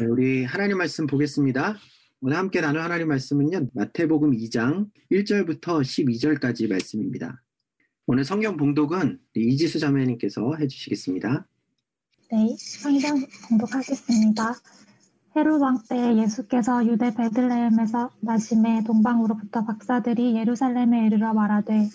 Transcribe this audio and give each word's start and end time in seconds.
네, 0.00 0.06
우리 0.06 0.44
하나님 0.44 0.78
말씀 0.78 1.06
보겠습니다. 1.06 1.76
오늘 2.20 2.36
함께 2.36 2.60
나눌 2.60 2.80
하나님 2.80 3.06
말씀은요, 3.06 3.68
마태복음 3.74 4.32
2장 4.32 4.88
1절부터 5.12 5.82
12절까지 5.82 6.68
말씀입니다. 6.68 7.40
오늘 8.04 8.24
성경 8.24 8.56
봉독은 8.56 9.20
이지수 9.36 9.78
자매님께서 9.78 10.56
해주시겠습니다. 10.58 11.46
네, 12.32 12.56
성경 12.58 13.24
봉독하겠습니다. 13.48 14.54
헤롯 15.36 15.62
왕때 15.62 16.16
예수께서 16.16 16.84
유대 16.86 17.14
베들레헴에서 17.14 18.10
나심에 18.20 18.82
동방으로부터 18.84 19.64
박사들이 19.64 20.34
예루살렘에 20.34 21.06
이르러 21.06 21.34
말하되 21.34 21.88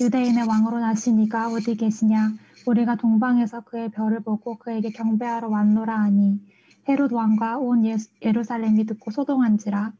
유대인의 0.00 0.48
왕으로 0.48 0.80
나신 0.80 1.20
이가 1.20 1.48
어디 1.52 1.76
계시냐 1.76 2.34
우리가 2.66 2.96
동방에서 2.96 3.60
그의 3.60 3.92
별을 3.92 4.20
보고 4.20 4.58
그에게 4.58 4.90
경배하러 4.90 5.48
왔노라 5.48 5.96
하니 5.96 6.40
헤롯 6.88 7.12
왕과 7.12 7.58
온 7.58 7.84
예루살렘이 8.22 8.86
듣고 8.86 9.10
소동한지라 9.10 9.92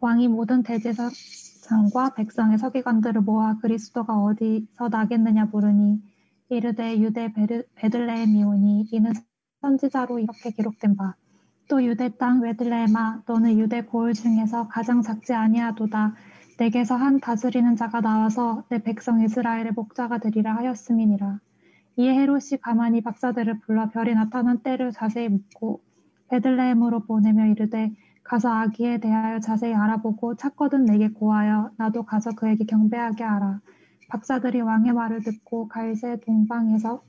왕이 0.00 0.28
모든 0.28 0.62
대제사장과 0.62 2.14
백성의 2.14 2.58
서기관들을 2.58 3.22
모아 3.22 3.58
그리스도가 3.58 4.22
어디서 4.22 4.90
나겠느냐 4.90 5.50
부르니 5.50 6.02
이르되 6.50 6.98
유대 7.00 7.32
베들레헴이오니 7.74 8.88
이는 8.92 9.12
선지자로 9.60 10.18
이렇게 10.18 10.50
기록된 10.50 10.96
바. 10.96 11.14
또 11.68 11.84
유대 11.84 12.16
땅 12.16 12.40
베들레헴아 12.40 13.24
너는 13.26 13.58
유대 13.58 13.82
고을 13.82 14.14
중에서 14.14 14.68
가장 14.68 15.02
작지 15.02 15.34
아니하도다. 15.34 16.14
내게서 16.58 16.96
한 16.96 17.20
다스리는 17.20 17.76
자가 17.76 18.00
나와서 18.00 18.64
내 18.68 18.82
백성 18.82 19.20
이스라엘의 19.20 19.72
목자가 19.72 20.18
되리라 20.18 20.56
하였음이니라. 20.56 21.40
이에 21.96 22.14
헤롯이 22.14 22.60
가만히 22.62 23.00
박사들을 23.00 23.60
불러 23.60 23.90
별이 23.90 24.14
나타난 24.14 24.60
때를 24.60 24.92
자세히 24.92 25.28
묻고 25.28 25.82
베들레헴으로 26.30 27.00
보내며 27.00 27.46
이르되 27.46 27.92
가서 28.22 28.50
아기에 28.50 28.98
대하여 29.00 29.40
자세히 29.40 29.74
알아보고 29.74 30.36
찾거든 30.36 30.84
내게 30.84 31.08
고하여 31.08 31.70
나도 31.76 32.04
가서 32.04 32.32
그에게 32.32 32.64
경배하게 32.64 33.24
하라. 33.24 33.60
박사들이 34.08 34.60
왕의 34.60 34.92
말을 34.92 35.22
듣고 35.22 35.68
갈새 35.68 36.20
동방에서 36.20 37.02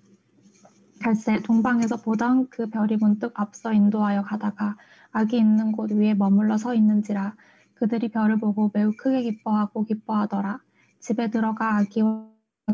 갈새 1.02 1.42
동방에서 1.42 1.98
보던 1.98 2.50
그 2.50 2.70
별이 2.70 2.98
문득 2.98 3.32
앞서 3.40 3.74
인도하여 3.74 4.24
가다가 4.24 4.76
아기 5.12 5.38
있는 5.38 5.72
곳 5.72 5.92
위에 5.92 6.14
머물러 6.14 6.58
서 6.58 6.74
있는지라 6.74 7.36
그들이 7.76 8.10
별을 8.10 8.38
보고 8.38 8.70
매우 8.74 8.92
크게 8.98 9.24
기뻐하고 9.24 9.86
기뻐하더라. 9.86 10.60
집에 11.00 11.30
들어가 11.30 11.78
아기와 11.78 12.28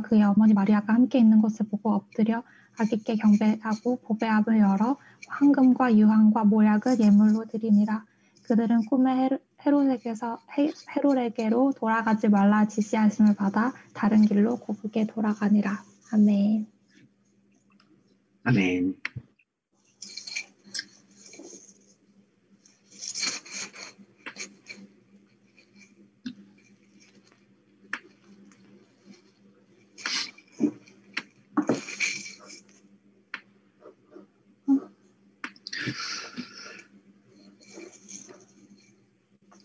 그의 0.03 0.23
어머니 0.23 0.53
마리아가 0.53 0.93
함께 0.93 1.19
있는 1.19 1.41
것을 1.41 1.67
보고 1.69 1.93
엎드려 1.93 2.43
아기께 2.77 3.15
경배하고 3.15 3.97
보배함을 4.01 4.59
열어 4.59 4.97
황금과 5.27 5.97
유황과 5.97 6.43
모약을 6.45 6.99
예물로 6.99 7.45
드리니라. 7.45 8.05
그들은 8.43 8.85
꿈에 8.85 9.29
헤롯에게서 9.65 10.39
헤롯에게로 10.95 11.73
돌아가지 11.75 12.29
말라 12.29 12.67
지시하심을 12.67 13.35
받아 13.35 13.73
다른 13.93 14.21
길로 14.21 14.57
고국에 14.57 15.07
돌아가니라. 15.07 15.83
아멘. 16.11 16.67
아멘. 18.43 18.95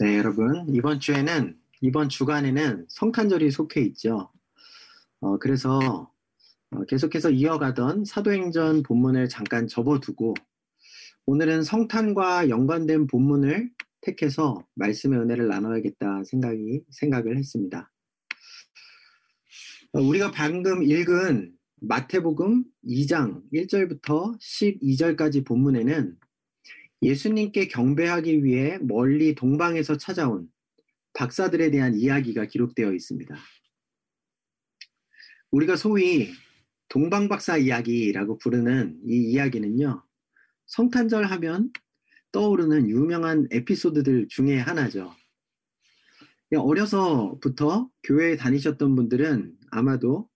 네, 0.00 0.16
여러분. 0.16 0.64
이번 0.70 0.98
주에는, 0.98 1.58
이번 1.82 2.08
주간에는 2.08 2.86
성탄절이 2.88 3.50
속해 3.50 3.82
있죠. 3.82 4.32
어, 5.20 5.36
그래서 5.36 6.10
어, 6.70 6.84
계속해서 6.86 7.28
이어가던 7.28 8.06
사도행전 8.06 8.82
본문을 8.82 9.28
잠깐 9.28 9.66
접어두고 9.66 10.32
오늘은 11.26 11.64
성탄과 11.64 12.48
연관된 12.48 13.08
본문을 13.08 13.70
택해서 14.00 14.66
말씀의 14.76 15.20
은혜를 15.20 15.48
나눠야겠다 15.48 16.24
생각이, 16.24 16.80
생각을 16.88 17.36
했습니다. 17.36 17.92
어, 19.92 20.00
우리가 20.00 20.30
방금 20.30 20.82
읽은 20.82 21.52
마태복음 21.82 22.64
2장 22.86 23.42
1절부터 23.52 24.40
12절까지 24.40 25.44
본문에는 25.44 26.16
예수님께 27.02 27.68
경배하기 27.68 28.44
위해 28.44 28.78
멀리 28.78 29.34
동방에서 29.34 29.96
찾아온 29.96 30.48
박사들에 31.14 31.70
대한 31.70 31.94
이야기가 31.94 32.46
기록되어 32.46 32.92
있습니다. 32.92 33.34
우리가 35.50 35.76
소위 35.76 36.30
동방박사 36.88 37.56
이야기라고 37.56 38.38
부르는 38.38 39.00
이 39.06 39.30
이야기는요, 39.30 40.04
성탄절 40.66 41.24
하면 41.24 41.72
떠오르는 42.32 42.88
유명한 42.88 43.48
에피소드들 43.50 44.28
중에 44.28 44.58
하나죠. 44.58 45.14
어려서부터 46.54 47.88
교회에 48.02 48.36
다니셨던 48.36 48.94
분들은 48.94 49.56
아마도 49.70 50.28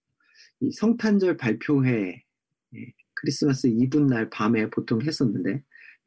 성탄절 0.72 1.36
발표회, 1.36 2.22
예, 2.76 2.92
크리스마스 3.14 3.66
이브날 3.66 4.30
밤에 4.30 4.70
보통 4.70 5.02
했었는데, 5.02 5.62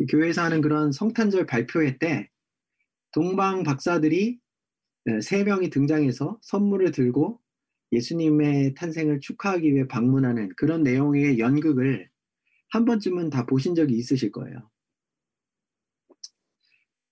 교회에서 0.06 0.44
하는 0.44 0.62
그런 0.62 0.92
성탄절 0.92 1.46
발표회 1.46 1.98
때 1.98 2.30
동방 3.12 3.64
박사들이 3.64 4.40
세 5.22 5.44
명이 5.44 5.70
등장해서 5.70 6.40
선물을 6.42 6.92
들고 6.92 7.42
예수님의 7.92 8.74
탄생을 8.76 9.22
축하하기 9.22 9.74
위해 9.74 9.88
방문하는 9.88 10.50
그런 10.58 10.84
내용의 10.84 11.40
연극을 11.40 12.10
한 12.70 12.86
번쯤은 12.86 13.30
다 13.30 13.46
보신 13.46 13.76
적이 13.76 13.96
있으실 13.96 14.32
거예요. 14.32 14.70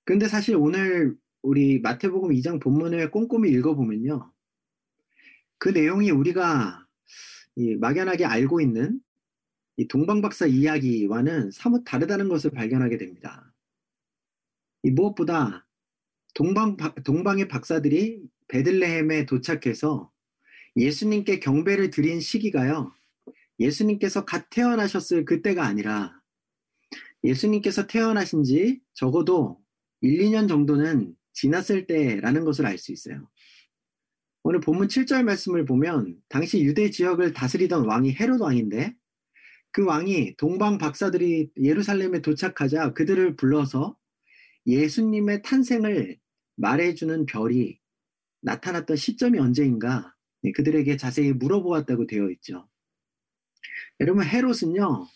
근데 0.04 0.28
사실 0.28 0.56
오늘 0.56 1.16
우리 1.42 1.80
마태복음 1.80 2.32
2장 2.32 2.62
본문을 2.62 3.10
꼼꼼히 3.12 3.50
읽어보면요. 3.52 4.32
그 5.58 5.70
내용이 5.70 6.12
우리가 6.12 6.86
막연하게 7.80 8.26
알고 8.26 8.60
있는 8.60 9.00
이 9.78 9.88
동방박사 9.88 10.48
이야기와는 10.48 11.52
사뭇 11.52 11.84
다르다는 11.84 12.30
것을 12.30 12.52
발견하게 12.52 12.98
됩니다. 12.98 13.54
이 14.84 14.92
무엇보다 14.92 15.68
동방, 16.34 16.78
동방의 17.04 17.48
박사들이 17.48 18.22
베들레헴에 18.48 19.26
도착해서 19.26 20.12
예수님께 20.78 21.40
경배를 21.40 21.90
드린 21.90 22.20
시기가요. 22.20 22.94
예수님께서 23.60 24.26
갓 24.26 24.50
태어나셨을 24.50 25.26
그때가 25.26 25.66
아니라 25.66 26.20
예수님께서 27.24 27.88
태어나신 27.88 28.44
지 28.44 28.82
적어도 28.94 29.62
1, 30.02 30.20
2년 30.20 30.48
정도는 30.48 31.16
지났을 31.34 31.88
때라는 31.88 32.46
것을 32.46 32.66
알 32.66 32.78
수 32.78 32.92
있어요. 32.92 33.28
오늘 34.44 34.60
본문 34.60 34.88
7절 34.88 35.24
말씀을 35.24 35.66
보면 35.66 36.22
당시 36.30 36.62
유대 36.64 36.92
지역을 36.92 37.34
다스리던 37.34 37.86
왕이 37.88 38.14
헤롯 38.14 38.40
왕인데 38.42 38.96
그 39.76 39.84
왕이 39.84 40.38
동방 40.38 40.78
박사들이 40.78 41.50
예루살렘에 41.62 42.22
도착하자 42.22 42.94
그들을 42.94 43.36
불러서 43.36 43.98
예수님의 44.66 45.42
탄생을 45.42 46.18
말해주는 46.56 47.26
별이 47.26 47.78
나타났던 48.40 48.96
시점이 48.96 49.38
언제인가 49.38 50.16
네, 50.44 50.54
그들에게 50.54 50.96
자세히 50.96 51.34
물어보았다고 51.34 52.08
되어 52.08 52.30
있죠. 52.30 52.70
여러분 54.00 54.24
헤롯은요 54.24 55.08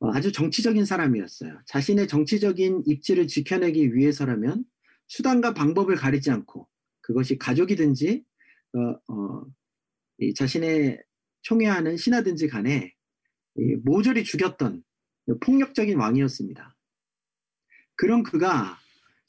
어, 0.00 0.10
아주 0.14 0.32
정치적인 0.32 0.86
사람이었어요. 0.86 1.60
자신의 1.66 2.08
정치적인 2.08 2.84
입지를 2.86 3.26
지켜내기 3.26 3.94
위해서라면 3.94 4.64
수단과 5.08 5.52
방법을 5.52 5.96
가리지 5.96 6.30
않고 6.30 6.66
그것이 7.02 7.36
가족이든지 7.36 8.24
어, 8.72 9.12
어, 9.12 9.44
자신의 10.34 11.02
총애하는 11.42 11.98
신하든지 11.98 12.48
간에 12.48 12.93
모조리 13.84 14.24
죽였던 14.24 14.82
폭력적인 15.40 15.98
왕이었습니다. 15.98 16.76
그런 17.96 18.22
그가 18.22 18.78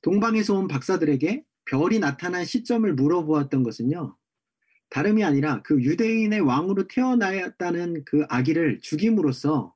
동방에서 0.01 0.57
온 0.57 0.67
박사들에게 0.67 1.43
별이 1.65 1.99
나타난 1.99 2.45
시점을 2.45 2.93
물어보았던 2.93 3.63
것은요, 3.63 4.17
다름이 4.89 5.23
아니라 5.23 5.61
그 5.63 5.81
유대인의 5.81 6.41
왕으로 6.41 6.87
태어나였다는 6.87 8.05
그 8.05 8.25
아기를 8.29 8.79
죽임으로써 8.81 9.73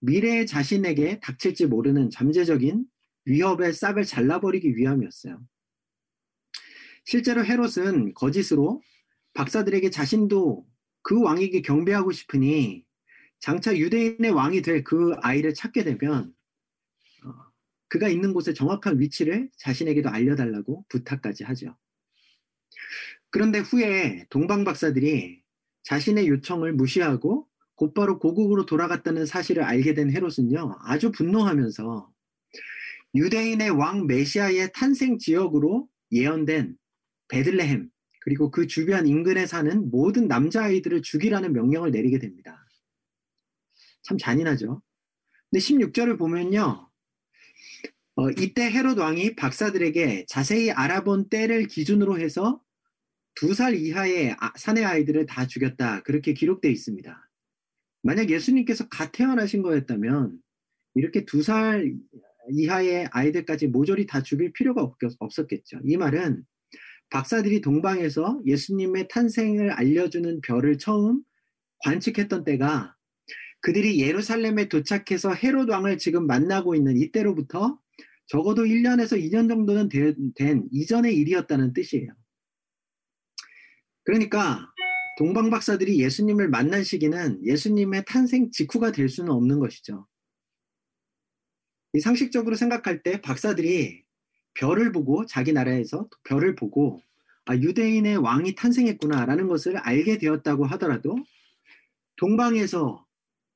미래의 0.00 0.46
자신에게 0.46 1.20
닥칠지 1.20 1.66
모르는 1.66 2.10
잠재적인 2.10 2.84
위협의 3.24 3.72
싹을 3.72 4.04
잘라버리기 4.04 4.76
위함이었어요. 4.76 5.40
실제로 7.04 7.44
헤롯은 7.44 8.14
거짓으로 8.14 8.82
박사들에게 9.32 9.90
자신도 9.90 10.66
그 11.02 11.22
왕에게 11.22 11.62
경배하고 11.62 12.12
싶으니 12.12 12.84
장차 13.44 13.76
유대인의 13.76 14.30
왕이 14.30 14.62
될 14.62 14.82
그 14.84 15.12
아이를 15.20 15.52
찾게 15.52 15.84
되면 15.84 16.32
어, 17.24 17.28
그가 17.88 18.08
있는 18.08 18.32
곳의 18.32 18.54
정확한 18.54 18.98
위치를 18.98 19.50
자신에게도 19.58 20.08
알려달라고 20.08 20.86
부탁까지 20.88 21.44
하죠. 21.44 21.76
그런데 23.28 23.58
후에 23.58 24.24
동방 24.30 24.64
박사들이 24.64 25.42
자신의 25.82 26.26
요청을 26.28 26.72
무시하고 26.72 27.46
곧바로 27.74 28.18
고국으로 28.18 28.64
돌아갔다는 28.64 29.26
사실을 29.26 29.62
알게 29.62 29.92
된 29.92 30.10
헤롯은요, 30.10 30.78
아주 30.80 31.12
분노하면서 31.12 32.10
유대인의 33.14 33.70
왕 33.72 34.06
메시아의 34.06 34.72
탄생 34.72 35.18
지역으로 35.18 35.86
예언된 36.12 36.78
베들레헴, 37.28 37.90
그리고 38.20 38.50
그 38.50 38.66
주변 38.66 39.06
인근에 39.06 39.44
사는 39.44 39.90
모든 39.90 40.28
남자아이들을 40.28 41.02
죽이라는 41.02 41.52
명령을 41.52 41.90
내리게 41.90 42.18
됩니다. 42.18 42.63
참 44.04 44.16
잔인하죠. 44.18 44.82
근데 45.50 45.60
16절을 45.60 46.18
보면요. 46.18 46.88
어, 48.16 48.30
이때 48.38 48.70
헤롯 48.70 48.98
왕이 48.98 49.34
박사들에게 49.34 50.26
자세히 50.28 50.70
알아본 50.70 51.28
때를 51.28 51.66
기준으로 51.66 52.18
해서 52.20 52.60
두 53.34 53.52
살 53.54 53.74
이하의 53.74 54.36
아, 54.38 54.52
사내 54.56 54.84
아이들을 54.84 55.26
다 55.26 55.46
죽였다. 55.46 56.02
그렇게 56.04 56.32
기록되어 56.34 56.70
있습니다. 56.70 57.28
만약 58.02 58.30
예수님께서 58.30 58.88
갓 58.88 59.10
태어나신 59.12 59.62
거였다면 59.62 60.38
이렇게 60.94 61.24
두 61.24 61.42
살 61.42 61.92
이하의 62.50 63.08
아이들까지 63.10 63.68
모조리 63.68 64.06
다 64.06 64.22
죽일 64.22 64.52
필요가 64.52 64.88
없었겠죠. 65.18 65.80
이 65.84 65.96
말은 65.96 66.44
박사들이 67.10 67.60
동방에서 67.62 68.42
예수님의 68.46 69.08
탄생을 69.08 69.70
알려주는 69.70 70.40
별을 70.42 70.78
처음 70.78 71.22
관측했던 71.78 72.44
때가 72.44 72.93
그들이 73.64 73.98
예루살렘에 73.98 74.68
도착해서 74.68 75.32
헤롯 75.32 75.70
왕을 75.70 75.96
지금 75.96 76.26
만나고 76.26 76.74
있는 76.74 76.98
이때로부터 76.98 77.80
적어도 78.26 78.64
1년에서 78.64 79.18
2년 79.18 79.48
정도는 79.48 79.88
된, 79.88 80.34
된 80.34 80.68
이전의 80.70 81.16
일이었다는 81.16 81.72
뜻이에요. 81.72 82.12
그러니까 84.02 84.70
동방 85.16 85.48
박사들이 85.48 85.98
예수님을 85.98 86.50
만난 86.50 86.84
시기는 86.84 87.42
예수님의 87.42 88.04
탄생 88.06 88.50
직후가 88.50 88.92
될 88.92 89.08
수는 89.08 89.32
없는 89.32 89.60
것이죠. 89.60 90.06
상식적으로 92.02 92.56
생각할 92.56 93.02
때 93.02 93.22
박사들이 93.22 94.04
별을 94.52 94.92
보고 94.92 95.24
자기 95.24 95.54
나라에서 95.54 96.10
별을 96.24 96.54
보고 96.54 97.00
아, 97.46 97.56
유대인의 97.56 98.18
왕이 98.18 98.56
탄생했구나라는 98.56 99.48
것을 99.48 99.78
알게 99.78 100.18
되었다고 100.18 100.66
하더라도 100.66 101.16
동방에서 102.16 103.06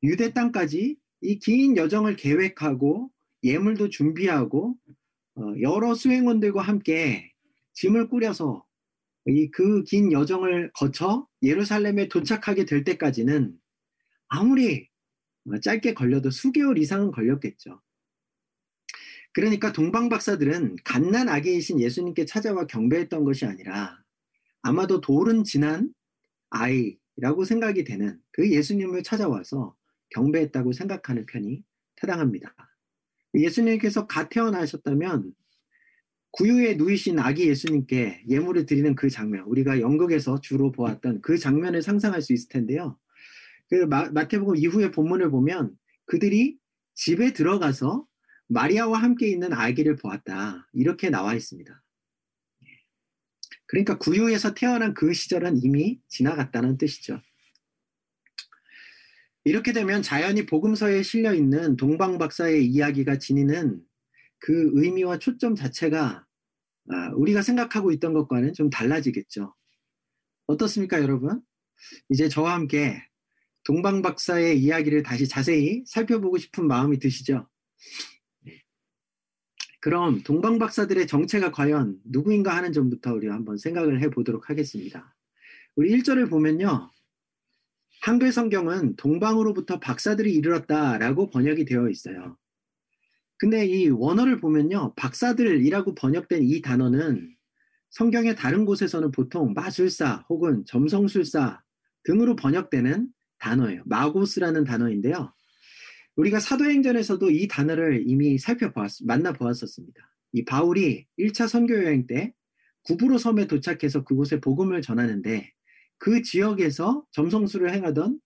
유대 0.03 0.33
땅까지 0.33 0.97
이 1.21 1.39
긴 1.41 1.77
여정을 1.77 2.17
계획하고 2.17 3.11
예물도 3.43 3.89
준비하고 3.91 4.77
어, 5.37 5.43
여러 5.61 5.95
수행원들과 5.95 6.63
함께 6.63 7.33
짐을 7.75 8.09
꾸려서 8.09 8.65
이 9.27 9.51
그 9.51 9.85
긴 9.85 10.13
여정을 10.13 10.71
거쳐 10.75 11.27
예루살렘에 11.43 12.09
도착하게 12.09 12.65
될 12.65 12.85
때까지는 12.85 13.59
아무리 14.29 14.89
짧게 15.63 15.95
걸려도 15.95 16.31
수개월 16.31 16.79
이상은 16.79 17.11
걸렸겠죠. 17.11 17.81
그러니까 19.33 19.73
동방 19.73 20.09
박사들은 20.09 20.77
갓난 20.85 21.29
아기이신 21.29 21.81
예수님께 21.81 22.25
찾아와 22.25 22.67
경배했던 22.67 23.25
것이 23.25 23.45
아니라 23.47 24.03
아마도 24.63 25.01
돌은 25.01 25.45
지난 25.45 25.93
아이라고 26.51 27.45
생각이 27.45 27.85
되는 27.85 28.19
그 28.33 28.51
예수님을 28.51 29.03
찾아와서 29.03 29.77
경배했다고 30.11 30.73
생각하는 30.73 31.27
편이 31.27 31.65
타당합니다. 31.97 32.55
예수님께서 33.35 34.07
갓 34.07 34.29
태어나셨다면 34.31 35.33
구유에 36.31 36.75
누이신 36.75 37.19
아기 37.19 37.49
예수님께 37.49 38.25
예물을 38.29 38.67
드리는 38.67 38.95
그 38.95 39.09
장면, 39.09 39.45
우리가 39.47 39.81
연극에서 39.81 40.41
주로 40.41 40.71
보았던 40.73 41.23
그 41.23 41.39
장면을 41.39 41.83
상상할 41.83 42.23
수 42.23 42.33
있을 42.33 42.49
텐데요. 42.49 42.99
그 43.71 43.87
마, 43.87 44.11
마태복음 44.11 44.57
이후의 44.57 44.93
본문을 44.93 45.31
보면 45.31 45.77
그들이 46.07 46.59
집에 46.95 47.33
들어가서 47.33 48.07
마리아와 48.49 48.99
함께 48.99 49.29
있는 49.29 49.53
아기를 49.53 49.97
보았다. 49.97 50.69
이렇게 50.73 51.11
나와 51.11 51.35
있습니다. 51.35 51.83
그러니까 53.67 53.99
구유에서 53.99 54.55
태어난 54.55 54.95
그 54.95 55.13
시절은 55.13 55.59
이미 55.63 56.01
지나갔다는 56.09 56.79
뜻이죠. 56.79 57.21
이렇게 59.49 59.73
되면 59.73 60.03
자연히 60.03 60.45
복음서에 60.45 61.03
실려 61.03 61.33
있는 61.33 61.77
동방 61.77 62.19
박사의 62.19 62.67
이야기가 62.67 63.19
지니는 63.19 63.81
그 64.39 64.71
의미와 64.75 65.19
초점 65.19 65.55
자체가 65.55 66.27
아, 66.91 67.11
우리가 67.15 67.41
생각하고 67.41 67.91
있던 67.93 68.13
것과는 68.13 68.53
좀 68.53 68.69
달라지겠죠. 68.69 69.55
어떻습니까, 70.47 71.01
여러분? 71.01 71.41
이제 72.11 72.29
저와 72.29 72.55
함께 72.55 73.03
동방 73.65 74.03
박사의 74.03 74.61
이야기를 74.61 75.03
다시 75.03 75.27
자세히 75.27 75.83
살펴보고 75.87 76.37
싶은 76.37 76.67
마음이 76.67 76.99
드시죠? 76.99 77.49
그럼 79.81 80.23
동방 80.25 80.59
박사들의 80.59 81.07
정체가 81.07 81.53
과연 81.53 82.01
누구인가 82.05 82.55
하는 82.55 82.73
점부터 82.73 83.15
우리 83.15 83.29
한번 83.29 83.57
생각을 83.57 84.03
해 84.03 84.11
보도록 84.11 84.51
하겠습니다. 84.51 85.17
우리 85.75 85.97
1절을 85.97 86.29
보면요. 86.29 86.91
한글 88.03 88.33
성경은 88.33 88.97
동방으로부터 88.97 89.81
박사들이 89.81 90.33
이르렀다라고 90.35 91.31
번역이 91.31 91.65
되어 91.65 91.89
있어요. 91.89 92.37
근데 93.39 93.67
이 93.67 93.89
원어를 93.89 94.41
보면요. 94.41 94.95
박사들이라고 94.97 95.95
번역된 95.95 96.43
이 96.43 96.61
단어는 96.61 97.35
성경의 97.91 98.37
다른 98.37 98.65
곳에서는 98.65 99.11
보통 99.11 99.53
마술사 99.55 100.27
혹은 100.29 100.65
점성술사 100.67 101.63
등으로 102.05 102.37
번역되는 102.37 103.09
단어예요. 103.39 103.83
마고스라는 103.87 104.65
단어인데요. 104.65 105.33
우리가 106.17 106.41
사도행전에서도 106.41 107.31
이 107.31 107.47
단어를 107.47 108.03
이미 108.07 108.39
살펴보았, 108.39 109.03
만나보았었습니다. 109.05 110.13
이 110.33 110.45
바울이 110.45 111.07
1차 111.19 111.47
선교 111.49 111.75
여행 111.85 112.07
때 112.07 112.35
구부로 112.83 113.19
섬에 113.19 113.47
도착해서 113.47 114.03
그곳에 114.05 114.41
복음을 114.41 114.83
전하는데 114.83 115.53
그 115.99 116.23
지역에서 116.23 117.05
점성술을 117.13 117.73
행하던 117.73 118.21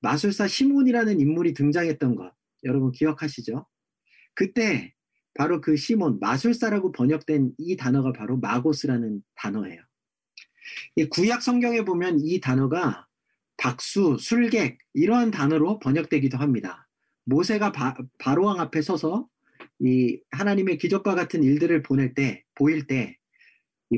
마술사 0.00 0.48
시몬이라는 0.48 1.20
인물이 1.20 1.54
등장했던 1.54 2.14
것 2.14 2.32
여러분 2.64 2.92
기억하시죠? 2.92 3.66
그때 4.34 4.94
바로 5.34 5.60
그 5.60 5.76
시몬 5.76 6.18
마술사라고 6.20 6.92
번역된 6.92 7.52
이 7.58 7.76
단어가 7.76 8.12
바로 8.12 8.38
마고스라는 8.38 9.22
단어예요. 9.36 9.80
구약 11.10 11.42
성경에 11.42 11.84
보면 11.84 12.18
이 12.20 12.40
단어가 12.40 13.06
박수, 13.56 14.16
술객 14.18 14.78
이러한 14.94 15.30
단어로 15.30 15.78
번역되기도 15.80 16.38
합니다. 16.38 16.88
모세가 17.24 17.72
바, 17.72 17.96
바로왕 18.18 18.60
앞에 18.60 18.82
서서 18.82 19.28
이 19.80 20.20
하나님의 20.30 20.78
기적과 20.78 21.14
같은 21.14 21.42
일들을 21.42 21.82
보낼 21.82 22.14
때 22.14 22.44
보일 22.54 22.86
때이 22.86 23.14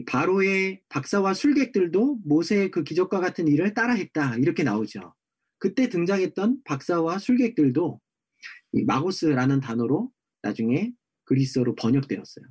바로의 0.06 0.80
박사와 0.88 1.34
술객들도 1.34 2.20
모세의 2.24 2.70
그 2.70 2.84
기적과 2.84 3.20
같은 3.20 3.48
일을 3.48 3.74
따라했다 3.74 4.36
이렇게 4.36 4.62
나오죠. 4.62 5.14
그때 5.58 5.88
등장했던 5.88 6.62
박사와 6.64 7.18
술객들도 7.18 8.00
이 8.72 8.84
마고스라는 8.84 9.60
단어로 9.60 10.10
나중에 10.42 10.92
그리스어로 11.24 11.74
번역되었어요. 11.74 12.44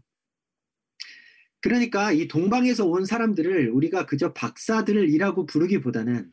그러니까 1.61 2.11
이 2.11 2.27
동방에서 2.27 2.85
온 2.85 3.05
사람들을 3.05 3.69
우리가 3.71 4.05
그저 4.05 4.33
박사들이라고 4.33 5.45
부르기보다는 5.45 6.31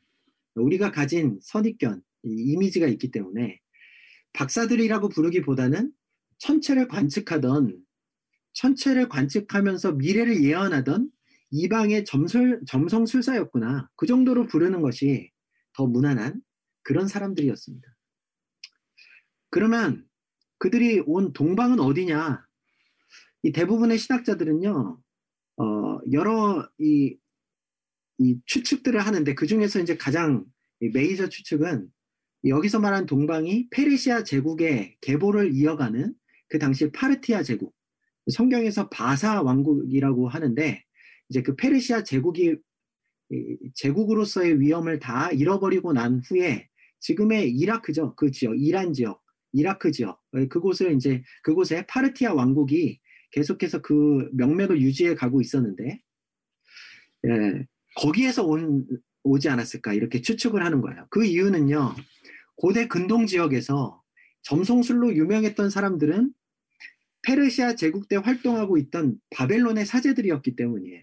우리가 0.54 0.92
가진 0.92 1.38
선입견, 1.42 2.02
이미지가 2.22 2.86
있기 2.88 3.10
때문에 3.10 3.60
박사들이라고 4.32 5.08
부르기보다는 5.08 5.92
천체를 6.38 6.88
관측하던 6.88 7.85
천체를 8.56 9.08
관측하면서 9.08 9.92
미래를 9.92 10.42
예언하던 10.42 11.10
이방의 11.50 12.04
점술, 12.04 12.60
점성술사였구나. 12.66 13.88
그 13.96 14.06
정도로 14.06 14.46
부르는 14.46 14.80
것이 14.80 15.30
더 15.74 15.86
무난한 15.86 16.40
그런 16.82 17.06
사람들이었습니다. 17.06 17.86
그러면 19.50 20.06
그들이 20.58 21.02
온 21.06 21.32
동방은 21.32 21.80
어디냐? 21.80 22.44
이 23.42 23.52
대부분의 23.52 23.98
신학자들은요, 23.98 25.00
어, 25.58 25.98
여러 26.12 26.68
이, 26.78 27.16
이 28.18 28.40
추측들을 28.46 28.98
하는데 28.98 29.34
그 29.34 29.46
중에서 29.46 29.80
이제 29.80 29.96
가장 29.96 30.44
메이저 30.80 31.28
추측은 31.28 31.88
여기서 32.46 32.80
말한 32.80 33.06
동방이 33.06 33.68
페르시아 33.70 34.24
제국의 34.24 34.96
계보를 35.00 35.52
이어가는 35.52 36.14
그 36.48 36.58
당시 36.58 36.90
파르티아 36.90 37.42
제국, 37.42 37.75
성경에서 38.30 38.88
바사 38.88 39.42
왕국이라고 39.42 40.28
하는데 40.28 40.84
이제 41.28 41.42
그 41.42 41.56
페르시아 41.56 42.02
제국이 42.02 42.56
제국으로서의 43.74 44.60
위험을 44.60 44.98
다 44.98 45.30
잃어버리고 45.30 45.92
난 45.92 46.20
후에 46.26 46.68
지금의 47.00 47.50
이라크죠. 47.50 48.14
그 48.16 48.30
지역, 48.30 48.60
이란 48.60 48.92
지역, 48.92 49.22
이라크 49.52 49.90
지역 49.90 50.20
그곳을 50.48 50.92
이제 50.94 51.22
그곳에 51.42 51.86
파르티아 51.86 52.34
왕국이 52.34 53.00
계속해서 53.32 53.82
그 53.82 54.28
명맥을 54.32 54.80
유지해 54.80 55.14
가고 55.14 55.40
있었는데 55.40 56.00
예, 57.26 57.66
거기에서 57.96 58.44
온, 58.44 58.86
오지 59.24 59.48
않았을까 59.48 59.92
이렇게 59.92 60.20
추측을 60.20 60.64
하는 60.64 60.80
거예요. 60.80 61.06
그 61.10 61.24
이유는요. 61.24 61.94
고대 62.56 62.86
근동 62.86 63.26
지역에서 63.26 64.00
점성술로 64.42 65.14
유명했던 65.14 65.70
사람들은 65.70 66.32
페르시아 67.26 67.74
제국 67.74 68.08
때 68.08 68.14
활동하고 68.14 68.78
있던 68.78 69.18
바벨론의 69.30 69.84
사제들이었기 69.84 70.54
때문이에요. 70.54 71.02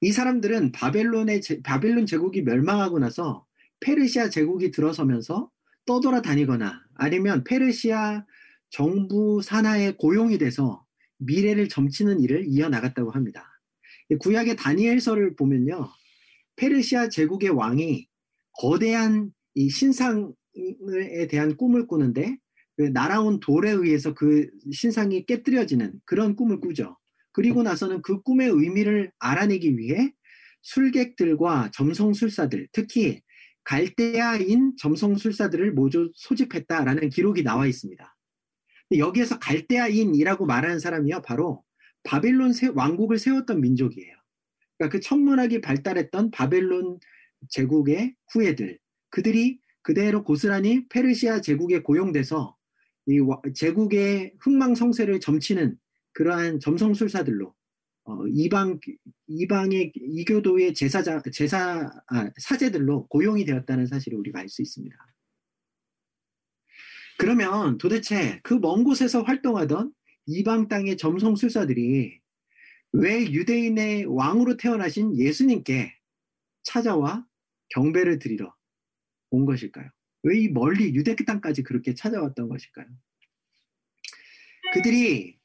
이 0.00 0.10
사람들은 0.10 0.72
바벨론의 0.72 1.42
바벨론 1.62 2.06
제국이 2.06 2.40
멸망하고 2.42 2.98
나서 2.98 3.46
페르시아 3.80 4.30
제국이 4.30 4.70
들어서면서 4.70 5.50
떠돌아 5.84 6.22
다니거나 6.22 6.82
아니면 6.94 7.44
페르시아 7.44 8.24
정부 8.70 9.42
산하에 9.42 9.92
고용이 9.98 10.38
돼서 10.38 10.82
미래를 11.18 11.68
점치는 11.68 12.20
일을 12.20 12.46
이어나갔다고 12.46 13.10
합니다. 13.10 13.44
구약의 14.18 14.56
다니엘서를 14.56 15.36
보면요. 15.36 15.88
페르시아 16.56 17.10
제국의 17.10 17.50
왕이 17.50 18.08
거대한 18.52 19.30
이 19.54 19.68
신상에 19.68 20.32
대한 21.28 21.56
꿈을 21.56 21.86
꾸는데 21.86 22.38
그 22.78 22.82
날아온 22.82 23.40
돌에 23.40 23.72
의해서 23.72 24.14
그 24.14 24.48
신상이 24.72 25.26
깨뜨려지는 25.26 25.94
그런 26.04 26.36
꿈을 26.36 26.60
꾸죠. 26.60 26.96
그리고 27.32 27.64
나서는 27.64 28.02
그 28.02 28.22
꿈의 28.22 28.48
의미를 28.50 29.10
알아내기 29.18 29.76
위해 29.76 30.12
술객들과 30.62 31.72
점성술사들, 31.74 32.68
특히 32.70 33.20
갈대아인 33.64 34.74
점성술사들을 34.78 35.72
모두 35.72 36.12
소집했다라는 36.14 37.08
기록이 37.08 37.42
나와 37.42 37.66
있습니다. 37.66 38.16
여기에서 38.96 39.40
갈대아인이라고 39.40 40.46
말하는 40.46 40.78
사람이요, 40.78 41.22
바로 41.22 41.64
바벨론 42.04 42.52
왕국을 42.76 43.18
세웠던 43.18 43.60
민족이에요. 43.60 44.14
그러니까 44.78 44.96
그 44.96 45.00
천문학이 45.00 45.62
발달했던 45.62 46.30
바벨론 46.30 47.00
제국의 47.48 48.14
후예들, 48.32 48.78
그들이 49.10 49.58
그대로 49.82 50.22
고스란히 50.22 50.86
페르시아 50.88 51.40
제국에 51.40 51.82
고용돼서 51.82 52.57
이 53.08 53.20
제국의 53.54 54.34
흥망성쇠를 54.40 55.20
점치는 55.20 55.78
그러한 56.12 56.60
점성술사들로 56.60 57.54
어, 58.04 58.26
이방 58.28 58.80
이방의 59.28 59.92
이교도의 59.94 60.74
제사자 60.74 61.22
제사 61.32 61.90
아, 62.08 62.30
사제들로 62.38 63.06
고용이 63.08 63.44
되었다는 63.44 63.86
사실을 63.86 64.18
우리가 64.18 64.40
알 64.40 64.48
수 64.48 64.62
있습니다. 64.62 64.96
그러면 67.18 67.78
도대체 67.78 68.40
그 68.42 68.54
먼 68.60 68.84
곳에서 68.84 69.22
활동하던 69.22 69.92
이방 70.26 70.68
땅의 70.68 70.96
점성술사들이 70.98 72.20
왜 72.92 73.32
유대인의 73.32 74.04
왕으로 74.06 74.56
태어나신 74.56 75.16
예수님께 75.16 75.94
찾아와 76.62 77.26
경배를 77.70 78.18
드리러 78.18 78.54
온 79.30 79.46
것일까요? 79.46 79.90
왜 80.22 80.38
이 80.40 80.48
멀리 80.48 80.94
유대 80.94 81.14
땅까지 81.14 81.62
그렇게 81.62 81.94
찾아왔던 81.94 82.48
것일까요? 82.48 82.86
그들이 84.72 85.38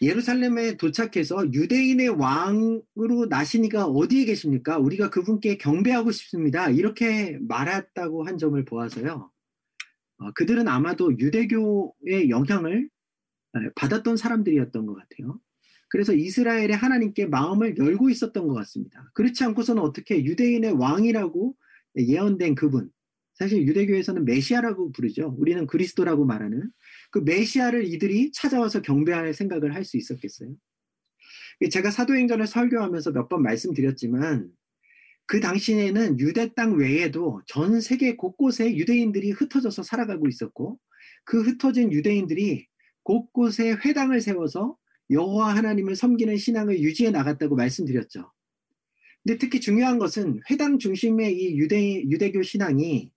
예루살렘에 0.00 0.76
도착해서 0.76 1.52
유대인의 1.52 2.08
왕으로 2.08 3.26
나시니가 3.28 3.86
어디에 3.86 4.24
계십니까? 4.24 4.78
우리가 4.78 5.10
그분께 5.10 5.58
경배하고 5.58 6.10
싶습니다. 6.10 6.68
이렇게 6.70 7.38
말했다고 7.40 8.26
한 8.26 8.36
점을 8.36 8.62
보아서요. 8.64 9.30
어, 10.18 10.32
그들은 10.32 10.66
아마도 10.66 11.16
유대교의 11.18 12.30
영향을 12.30 12.88
받았던 13.76 14.16
사람들이었던 14.16 14.86
것 14.86 14.94
같아요. 14.94 15.38
그래서 15.88 16.14
이스라엘의 16.14 16.72
하나님께 16.72 17.26
마음을 17.26 17.76
열고 17.76 18.10
있었던 18.10 18.48
것 18.48 18.54
같습니다. 18.54 19.10
그렇지 19.14 19.44
않고서는 19.44 19.82
어떻게 19.82 20.24
유대인의 20.24 20.72
왕이라고 20.72 21.54
예언된 21.96 22.54
그분, 22.56 22.90
사실 23.34 23.66
유대교에서는 23.66 24.24
메시아라고 24.24 24.92
부르죠. 24.92 25.34
우리는 25.38 25.66
그리스도라고 25.66 26.24
말하는 26.24 26.70
그 27.10 27.20
메시아를 27.20 27.86
이들이 27.86 28.32
찾아와서 28.32 28.82
경배할 28.82 29.34
생각을 29.34 29.74
할 29.74 29.84
수 29.84 29.96
있었겠어요. 29.96 30.54
제가 31.70 31.90
사도행전을 31.90 32.46
설교하면서 32.46 33.12
몇 33.12 33.28
번 33.28 33.42
말씀드렸지만 33.42 34.48
그 35.26 35.40
당시에는 35.40 36.18
유대 36.20 36.52
땅 36.54 36.76
외에도 36.76 37.40
전 37.46 37.80
세계 37.80 38.16
곳곳에 38.16 38.76
유대인들이 38.76 39.30
흩어져서 39.32 39.82
살아가고 39.82 40.28
있었고 40.28 40.78
그 41.24 41.42
흩어진 41.42 41.92
유대인들이 41.92 42.66
곳곳에 43.02 43.72
회당을 43.84 44.20
세워서 44.20 44.76
여호와 45.10 45.56
하나님을 45.56 45.96
섬기는 45.96 46.36
신앙을 46.36 46.80
유지해 46.80 47.10
나갔다고 47.10 47.56
말씀드렸죠. 47.56 48.32
근데 49.24 49.38
특히 49.38 49.60
중요한 49.60 49.98
것은 49.98 50.40
회당 50.50 50.78
중심의 50.78 51.36
이 51.38 51.56
유대 51.58 52.02
유대교 52.02 52.42
신앙이 52.42 53.10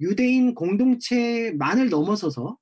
유대인 0.00 0.54
공동체만을 0.54 1.88
넘어서서 1.88 2.58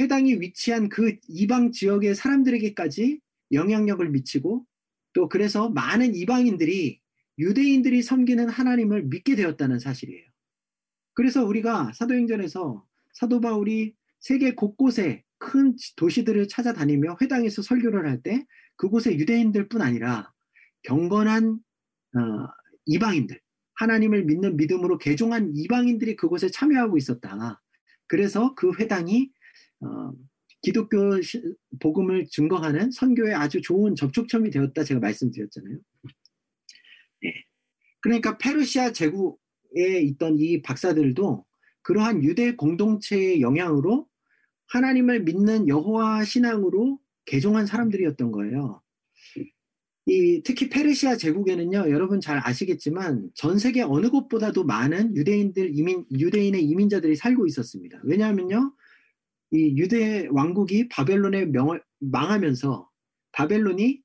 회당이 0.00 0.40
위치한 0.40 0.88
그 0.88 1.16
이방 1.28 1.72
지역의 1.72 2.14
사람들에게까지 2.14 3.20
영향력을 3.52 4.08
미치고 4.08 4.64
또 5.12 5.28
그래서 5.28 5.68
많은 5.68 6.14
이방인들이 6.14 7.00
유대인들이 7.38 8.02
섬기는 8.02 8.48
하나님을 8.48 9.04
믿게 9.04 9.34
되었다는 9.34 9.78
사실이에요. 9.78 10.24
그래서 11.14 11.44
우리가 11.44 11.92
사도행전에서 11.94 12.86
사도 13.14 13.40
바울이 13.40 13.94
세계 14.20 14.54
곳곳에 14.54 15.24
큰 15.38 15.74
도시들을 15.96 16.48
찾아다니며 16.48 17.16
회당에서 17.20 17.62
설교를 17.62 18.06
할 18.08 18.22
때 18.22 18.44
그곳에 18.76 19.14
유대인들뿐 19.18 19.82
아니라 19.82 20.32
경건한 20.82 21.60
어, 22.16 22.20
이방인들, 22.86 23.40
하나님을 23.80 24.24
믿는 24.24 24.58
믿음으로 24.58 24.98
개종한 24.98 25.52
이방인들이 25.54 26.14
그곳에 26.14 26.50
참여하고 26.50 26.98
있었다. 26.98 27.62
그래서 28.06 28.54
그 28.54 28.72
회당이 28.78 29.30
어, 29.80 30.12
기독교 30.60 31.22
시, 31.22 31.42
복음을 31.80 32.26
증거하는 32.26 32.90
선교에 32.90 33.32
아주 33.32 33.62
좋은 33.62 33.94
접촉점이 33.94 34.50
되었다 34.50 34.84
제가 34.84 35.00
말씀드렸잖아요. 35.00 35.78
네. 37.22 37.32
그러니까 38.00 38.36
페르시아 38.36 38.92
제국에 38.92 40.02
있던 40.02 40.38
이 40.38 40.60
박사들도 40.60 41.46
그러한 41.80 42.22
유대 42.22 42.54
공동체의 42.56 43.40
영향으로 43.40 44.06
하나님을 44.68 45.22
믿는 45.22 45.68
여호와 45.68 46.24
신앙으로 46.24 47.00
개종한 47.24 47.64
사람들이었던 47.64 48.30
거예요. 48.30 48.82
이 50.06 50.42
특히 50.42 50.68
페르시아 50.68 51.16
제국에는요, 51.16 51.90
여러분 51.90 52.20
잘 52.20 52.40
아시겠지만 52.42 53.30
전 53.34 53.58
세계 53.58 53.82
어느 53.82 54.08
곳보다도 54.08 54.64
많은 54.64 55.14
유대인들 55.14 55.76
이민 55.76 56.06
유대인의 56.10 56.64
이민자들이 56.64 57.16
살고 57.16 57.46
있었습니다. 57.46 58.00
왜냐하면요, 58.04 58.74
이 59.52 59.76
유대 59.76 60.28
왕국이 60.30 60.88
바벨론에 60.88 61.46
명을, 61.46 61.82
망하면서 61.98 62.88
바벨론이 63.32 64.00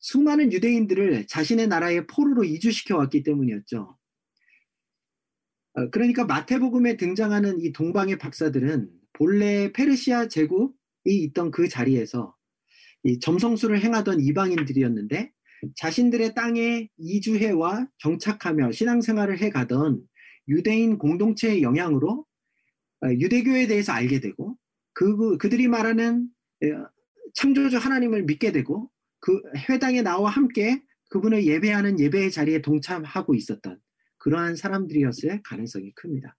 수많은 0.00 0.52
유대인들을 0.52 1.26
자신의 1.26 1.68
나라의 1.68 2.06
포로로 2.06 2.44
이주시켜 2.44 2.96
왔기 2.96 3.22
때문이었죠. 3.22 3.96
어, 5.74 5.90
그러니까 5.90 6.24
마태복음에 6.24 6.96
등장하는 6.96 7.60
이 7.60 7.72
동방의 7.72 8.18
박사들은 8.18 8.90
본래 9.12 9.72
페르시아 9.72 10.28
제국이 10.28 10.74
있던 11.06 11.50
그 11.50 11.68
자리에서 11.68 12.34
이 13.04 13.18
점성술을 13.20 13.82
행하던 13.82 14.20
이방인들이었는데 14.20 15.32
자신들의 15.76 16.34
땅에 16.34 16.88
이주해와 16.98 17.88
정착하며 17.98 18.72
신앙생활을 18.72 19.38
해가던 19.38 20.00
유대인 20.48 20.98
공동체의 20.98 21.62
영향으로 21.62 22.24
어, 23.04 23.08
유대교에 23.10 23.66
대해서 23.66 23.92
알게 23.92 24.20
되고 24.20 24.56
그, 24.92 25.36
그들이 25.38 25.68
말하는 25.68 26.28
어, 26.64 26.88
창조주 27.34 27.76
하나님을 27.76 28.24
믿게 28.24 28.52
되고 28.52 28.90
그 29.20 29.40
회당에 29.68 30.02
나와 30.02 30.30
함께 30.30 30.82
그분을 31.10 31.46
예배하는 31.46 32.00
예배의 32.00 32.30
자리에 32.30 32.62
동참하고 32.62 33.34
있었던 33.34 33.78
그러한 34.18 34.56
사람들이었을 34.56 35.42
가능성이 35.42 35.92
큽니다. 35.94 36.36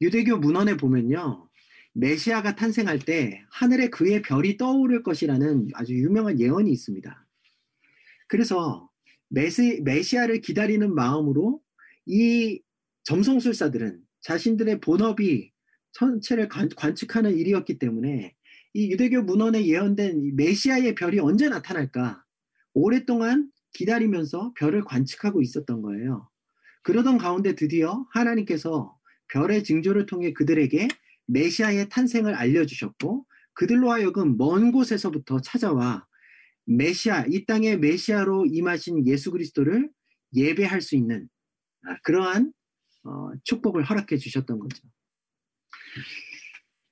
유대교 0.00 0.38
문헌에 0.38 0.76
보면요. 0.76 1.48
메시아가 1.94 2.56
탄생할 2.56 2.98
때 2.98 3.42
하늘에 3.50 3.88
그의 3.88 4.22
별이 4.22 4.56
떠오를 4.56 5.02
것이라는 5.02 5.68
아주 5.74 5.94
유명한 5.94 6.40
예언이 6.40 6.70
있습니다. 6.70 7.26
그래서 8.28 8.90
메시, 9.28 9.80
메시아를 9.82 10.40
기다리는 10.40 10.92
마음으로 10.94 11.60
이 12.06 12.60
점성술사들은 13.04 14.00
자신들의 14.20 14.80
본업이 14.80 15.52
전체를 15.92 16.48
관측하는 16.48 17.36
일이었기 17.36 17.78
때문에 17.78 18.34
이 18.72 18.90
유대교 18.90 19.22
문헌에 19.22 19.66
예언된 19.66 20.34
메시아의 20.34 20.96
별이 20.96 21.20
언제 21.20 21.48
나타날까 21.48 22.24
오랫동안 22.72 23.50
기다리면서 23.72 24.52
별을 24.56 24.84
관측하고 24.84 25.42
있었던 25.42 25.82
거예요. 25.82 26.28
그러던 26.82 27.18
가운데 27.18 27.54
드디어 27.54 28.04
하나님께서 28.10 28.98
별의 29.28 29.62
징조를 29.62 30.06
통해 30.06 30.32
그들에게 30.32 30.88
메시아의 31.26 31.88
탄생을 31.88 32.34
알려주셨고 32.34 33.26
그들로 33.54 33.90
하여금 33.90 34.36
먼 34.36 34.72
곳에서부터 34.72 35.40
찾아와 35.40 36.06
메시아, 36.66 37.26
이 37.28 37.44
땅의 37.46 37.78
메시아로 37.78 38.46
임하신 38.46 39.06
예수 39.06 39.30
그리스도를 39.30 39.90
예배할 40.34 40.80
수 40.80 40.96
있는 40.96 41.28
아, 41.86 41.96
그러한 42.02 42.52
어, 43.04 43.30
축복을 43.44 43.84
허락해 43.84 44.16
주셨던 44.16 44.58
거죠. 44.58 44.82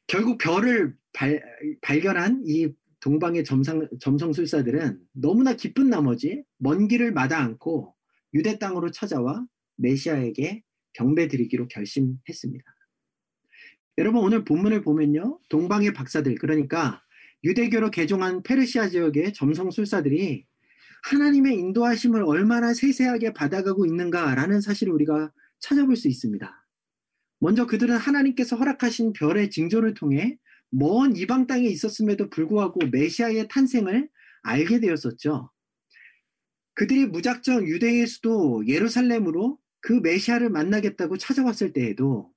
결국 0.07 0.39
별을 0.39 0.95
발, 1.13 1.43
발견한 1.81 2.43
이 2.47 2.69
동방의 3.01 3.45
점상, 3.45 3.89
점성술사들은 3.99 5.01
너무나 5.13 5.55
기쁜 5.55 5.89
나머지 5.89 6.45
먼 6.59 6.87
길을 6.87 7.13
마다 7.13 7.39
않고 7.39 7.97
유대 8.35 8.59
땅으로 8.59 8.91
찾아와 8.91 9.45
메시아에게 9.77 10.63
경배 10.93 11.29
드리기로 11.29 11.69
결심했습니다. 11.69 12.65
여러분 13.99 14.23
오늘 14.23 14.45
본문을 14.45 14.83
보면요. 14.83 15.39
동방의 15.51 15.93
박사들 15.93 16.37
그러니까 16.37 17.03
유대교로 17.45 17.91
개종한 17.91 18.43
페르시아 18.43 18.89
지역의 18.89 19.35
점성술사들이 19.35 20.47
하나님의 21.03 21.59
인도하심을 21.59 22.23
얼마나 22.23 22.73
세세하게 22.73 23.35
받아가고 23.35 23.85
있는가라는 23.85 24.61
사실을 24.61 24.93
우리가 24.95 25.33
찾아볼 25.59 25.97
수 25.97 26.09
있습니다. 26.09 26.67
먼저 27.41 27.67
그들은 27.67 27.97
하나님께서 27.97 28.57
허락하신 28.57 29.13
별의 29.13 29.51
징조를 29.51 29.95
통해 29.95 30.39
먼 30.71 31.15
이방 31.15 31.47
땅에 31.47 31.67
있었음에도 31.67 32.31
불구하고 32.31 32.81
메시아의 32.91 33.49
탄생을 33.49 34.09
알게 34.43 34.81
되었었죠. 34.81 35.51
그들이 36.75 37.07
무작정 37.07 37.67
유대의 37.67 38.07
수도 38.07 38.67
예루살렘으로 38.67 39.59
그 39.81 39.95
메시아를 39.95 40.49
만나겠다고 40.49 41.19
찾아왔을 41.19 41.73
때에도 41.75 42.32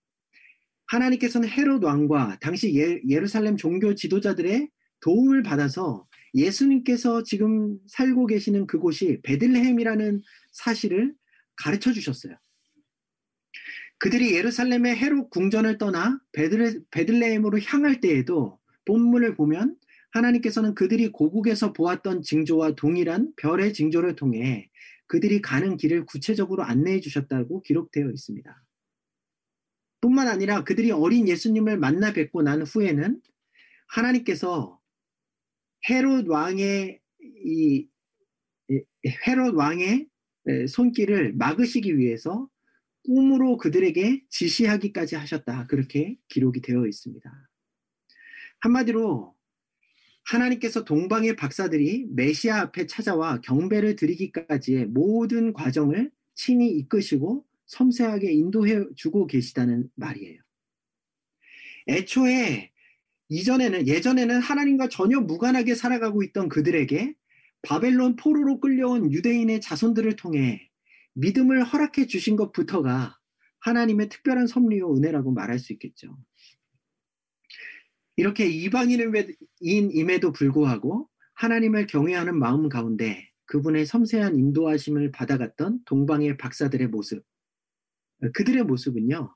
하나님께서는 0.88 1.50
헤롯 1.50 1.84
왕과 1.84 2.38
당시 2.42 2.76
예, 2.76 3.02
예루살렘 3.08 3.58
종교 3.58 3.96
지도자들의 3.96 4.70
도움을 5.02 5.44
받아서 5.44 6.06
예수님께서 6.34 7.24
지금 7.24 7.78
살고 7.88 8.28
계시는 8.28 8.68
그곳이 8.68 9.20
베들레헴이라는 9.24 10.22
사실을 10.52 11.14
가르쳐 11.56 11.94
주셨어요. 11.94 12.36
그들이 13.98 14.34
예루살렘의 14.34 14.96
헤롯 14.98 15.30
궁전을 15.30 15.78
떠나 15.78 16.20
베들레, 16.34 16.80
베들레헴으로 16.92 17.60
향할 17.62 18.02
때에도 18.02 18.60
본문을 18.86 19.36
보면 19.36 19.78
하나님께서는 20.12 20.76
그들이 20.76 21.12
고국에서 21.12 21.74
보았던 21.74 22.22
징조와 22.22 22.76
동일한 22.76 23.34
별의 23.38 23.74
징조를 23.74 24.16
통해 24.16 24.70
그들이 25.08 25.42
가는 25.42 25.78
길을 25.78 26.06
구체적으로 26.06 26.64
안내해 26.64 27.00
주셨다고 27.00 27.62
기록되어 27.62 28.10
있습니다. 28.10 28.65
뿐만 30.06 30.28
아니라 30.28 30.64
그들이 30.64 30.92
어린 30.92 31.28
예수님을 31.28 31.80
만나 31.80 32.14
뵙고 32.14 32.44
난 32.44 32.62
후에는 32.62 33.20
하나님께서 33.88 34.80
헤롯 35.90 36.28
왕의 36.28 37.02
이 37.44 37.88
헤롯 39.26 39.56
왕의 39.56 40.08
손길을 40.70 41.34
막으시기 41.34 41.98
위해서 41.98 42.48
꿈으로 43.04 43.58
그들에게 43.58 44.26
지시하기까지 44.30 45.16
하셨다. 45.16 45.66
그렇게 45.66 46.18
기록이 46.28 46.62
되어 46.62 46.86
있습니다. 46.86 47.50
한마디로 48.60 49.36
하나님께서 50.24 50.84
동방의 50.84 51.36
박사들이 51.36 52.10
메시아 52.12 52.62
앞에 52.62 52.86
찾아와 52.86 53.42
경배를 53.42 53.96
드리기까지의 53.96 54.86
모든 54.86 55.52
과정을 55.52 56.12
친히 56.36 56.70
이끄시고 56.78 57.44
섬세하게 57.68 58.32
인도해 58.32 58.86
주고 58.96 59.28
계시다는 59.28 59.90
말이에요. 59.96 60.42
애초에 61.88 62.72
이전에는 63.30 63.88
예전에는 63.88 64.40
하나님과 64.40 64.90
전혀 64.90 65.20
무관하게 65.20 65.76
살아가고 65.76 66.24
있던 66.24 66.50
그들에게 66.50 67.16
바벨론 67.62 68.16
포로로 68.16 68.60
끌려온 68.60 69.12
유대인의 69.12 69.62
자손들을 69.62 70.16
통해 70.16 70.70
믿음을 71.14 71.64
허락해 71.64 72.08
주신 72.08 72.36
것부터가 72.36 73.18
하나님의 73.60 74.10
특별한 74.10 74.48
섭리요 74.48 74.96
은혜라고 74.96 75.32
말할 75.32 75.58
수 75.58 75.74
있겠죠. 75.74 76.16
이렇게 78.16 78.46
이방인임에도 78.46 80.32
불구하고 80.32 81.10
하나님을 81.34 81.88
경외하는 81.88 82.38
마음 82.38 82.70
가운데 82.70 83.30
그분의 83.46 83.86
섬세한 83.86 84.38
인도하심을 84.38 85.12
받아갔던 85.12 85.82
동방의 85.86 86.38
박사들의 86.38 86.88
모습, 86.88 87.26
그들의 88.34 88.64
모습은요, 88.64 89.36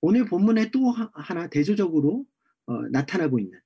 오늘 0.00 0.26
본문에 0.26 0.70
또 0.70 0.90
하나 0.90 1.48
대조적으로 1.48 2.26
어, 2.66 2.82
나타나고 2.88 3.38
있는 3.38 3.58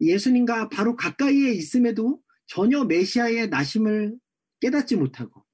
예수님과 0.00 0.68
바로 0.68 0.96
가까이에 0.96 1.52
있음에도 1.52 2.20
전혀 2.46 2.84
메시아의 2.84 3.48
나심을 3.48 4.16
깨닫지 4.60 4.96
못하고 4.96 5.44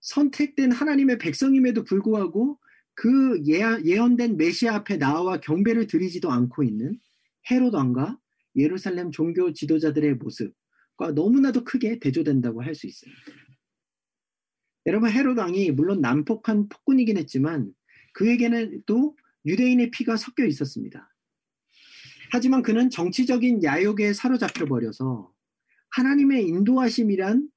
선택된 0.00 0.72
하나님의 0.72 1.18
백성임에도 1.18 1.84
불구하고 1.84 2.58
그 2.94 3.42
예언된 3.44 4.36
메시아 4.36 4.74
앞에 4.76 4.98
나와 4.98 5.40
경배를 5.40 5.86
드리지도 5.86 6.30
않고 6.30 6.62
있는 6.62 6.98
헤롯 7.50 7.74
왕과 7.74 8.18
예루살렘 8.56 9.10
종교 9.10 9.52
지도자들의 9.52 10.14
모습과 10.16 11.12
너무나도 11.14 11.64
크게 11.64 11.98
대조된다고 11.98 12.62
할 12.62 12.74
수 12.74 12.86
있어요. 12.86 13.12
여러분 14.90 15.08
헤롯 15.08 15.38
왕이 15.38 15.70
물론 15.70 16.00
난폭한 16.00 16.68
폭군이긴 16.68 17.16
했지만 17.16 17.72
그에게는 18.12 18.82
또 18.86 19.16
유대인의 19.46 19.92
피가 19.92 20.16
섞여 20.16 20.44
있었습니다. 20.44 21.08
하지만 22.32 22.62
그는 22.62 22.90
정치적인 22.90 23.62
야욕에 23.62 24.12
사로잡혀 24.12 24.64
버려서 24.64 25.32
하나님의 25.90 26.48
인도하심이란 26.48 27.48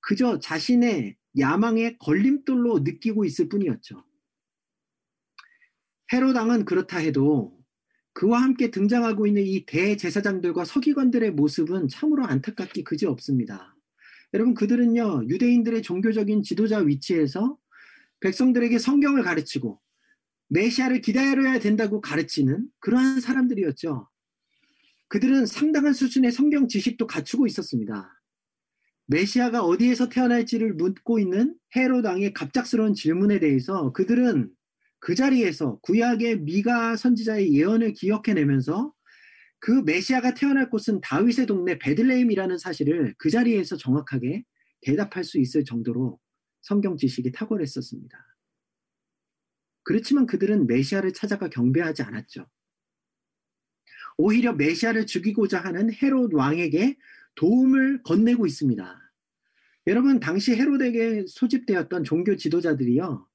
그저 0.00 0.40
자신의 0.40 1.16
야망의 1.38 1.96
걸림돌로 2.00 2.80
느끼고 2.80 3.24
있을 3.24 3.48
뿐이었죠. 3.48 4.04
헤로당은 6.12 6.66
그렇다 6.66 6.98
해도 6.98 7.58
그와 8.12 8.42
함께 8.42 8.70
등장하고 8.70 9.26
있는 9.26 9.42
이 9.46 9.64
대제사장들과 9.64 10.66
서기관들의 10.66 11.30
모습은 11.30 11.88
참으로 11.88 12.26
안타깝기 12.26 12.84
그지 12.84 13.06
없습니다. 13.06 13.74
여러분 14.34 14.54
그들은요 14.54 15.24
유대인들의 15.28 15.82
종교적인 15.82 16.42
지도자 16.42 16.78
위치에서 16.78 17.56
백성들에게 18.20 18.78
성경을 18.78 19.22
가르치고 19.22 19.80
메시아를 20.48 21.00
기다려야 21.00 21.58
된다고 21.58 22.00
가르치는 22.00 22.68
그러한 22.80 23.20
사람들이었죠. 23.20 24.08
그들은 25.08 25.46
상당한 25.46 25.92
수준의 25.92 26.32
성경 26.32 26.68
지식도 26.68 27.06
갖추고 27.06 27.46
있었습니다. 27.46 28.14
메시아가 29.06 29.62
어디에서 29.62 30.10
태어날지를 30.10 30.74
묻고 30.74 31.18
있는 31.18 31.54
헤롯 31.74 32.04
왕의 32.04 32.34
갑작스러운 32.34 32.92
질문에 32.92 33.38
대해서 33.38 33.92
그들은 33.92 34.50
그 35.00 35.14
자리에서 35.14 35.78
구약의 35.82 36.40
미가 36.40 36.96
선지자의 36.96 37.54
예언을 37.54 37.94
기억해내면서 37.94 38.92
그 39.60 39.82
메시아가 39.84 40.34
태어날 40.34 40.70
곳은 40.70 41.00
다윗의 41.00 41.46
동네 41.46 41.78
베들레헴이라는 41.78 42.58
사실을 42.58 43.14
그 43.18 43.30
자리에서 43.30 43.76
정확하게 43.76 44.44
대답할 44.82 45.24
수 45.24 45.38
있을 45.38 45.64
정도로 45.64 46.20
성경 46.60 46.96
지식이 46.96 47.32
탁월했었습니다. 47.32 48.16
그렇지만 49.82 50.26
그들은 50.26 50.66
메시아를 50.66 51.12
찾아가 51.12 51.48
경배하지 51.48 52.02
않았죠. 52.02 52.46
오히려 54.18 54.52
메시아를 54.52 55.06
죽이고자 55.06 55.60
하는 55.60 55.92
헤롯 55.92 56.34
왕에게 56.34 56.96
도움을 57.36 58.02
건네고 58.02 58.46
있습니다. 58.46 59.12
여러분, 59.86 60.20
당시 60.20 60.54
헤롯에게 60.54 61.24
소집되었던 61.28 62.04
종교 62.04 62.36
지도자들이요. 62.36 63.26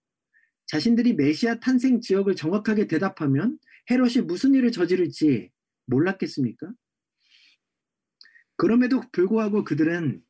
자신들이 0.68 1.16
메시아 1.16 1.60
탄생 1.60 2.02
지역을 2.02 2.36
정확하게 2.36 2.88
대답하면 2.88 3.58
헤롯이 3.90 4.26
무슨 4.26 4.54
일을 4.54 4.72
저지를지 4.72 5.50
몰랐겠습니까? 5.86 6.72
그럼에도 8.56 9.02
불구하고 9.12 9.64
그들은 9.64 10.24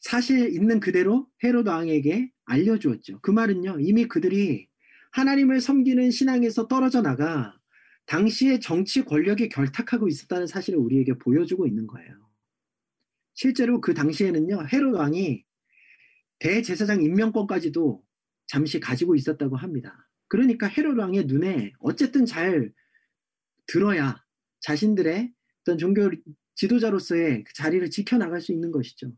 사실 0.00 0.54
있는 0.54 0.80
그대로 0.80 1.28
헤롯 1.42 1.66
왕에게 1.66 2.30
알려주었죠. 2.44 3.20
그 3.20 3.30
말은요, 3.30 3.80
이미 3.80 4.06
그들이 4.06 4.68
하나님을 5.12 5.60
섬기는 5.60 6.10
신앙에서 6.10 6.68
떨어져 6.68 7.02
나가 7.02 7.58
당시의 8.06 8.60
정치 8.60 9.04
권력에 9.04 9.48
결탁하고 9.48 10.08
있었다는 10.08 10.46
사실을 10.46 10.78
우리에게 10.78 11.18
보여주고 11.18 11.66
있는 11.66 11.86
거예요. 11.86 12.30
실제로 13.34 13.80
그 13.80 13.94
당시에는요, 13.94 14.66
헤롯 14.72 14.94
왕이 14.94 15.44
대제사장 16.38 17.02
임명권까지도 17.02 18.02
잠시 18.46 18.80
가지고 18.80 19.14
있었다고 19.14 19.56
합니다. 19.56 20.08
그러니까 20.28 20.66
헤롯 20.66 20.96
왕의 20.98 21.26
눈에 21.26 21.72
어쨌든 21.80 22.24
잘 22.24 22.72
들어야 23.66 24.16
자신들의 24.60 25.32
어떤 25.62 25.78
종교 25.78 26.10
지도자로서의 26.54 27.44
그 27.44 27.52
자리를 27.54 27.88
지켜나갈 27.90 28.40
수 28.40 28.52
있는 28.52 28.70
것이죠. 28.72 29.12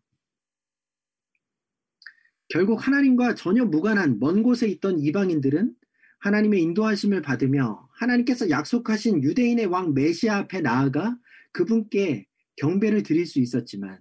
결국 2.49 2.87
하나님과 2.87 3.37
전혀 3.37 3.65
무관한 3.65 4.19
먼 4.19 4.43
곳에 4.43 4.67
있던 4.69 4.99
이방인들은 4.99 5.75
하나님의 6.19 6.61
인도하심을 6.63 7.23
받으며 7.23 7.89
하나님께서 7.93 8.51
약속하신 8.51 9.23
유대인의 9.23 9.67
왕 9.67 9.95
메시아 9.95 10.37
앞에 10.39 10.61
나아가 10.61 11.17
그분께 11.53 12.27
경배를 12.57 13.03
드릴 13.05 13.25
수 13.27 13.39
있었지만 13.39 13.99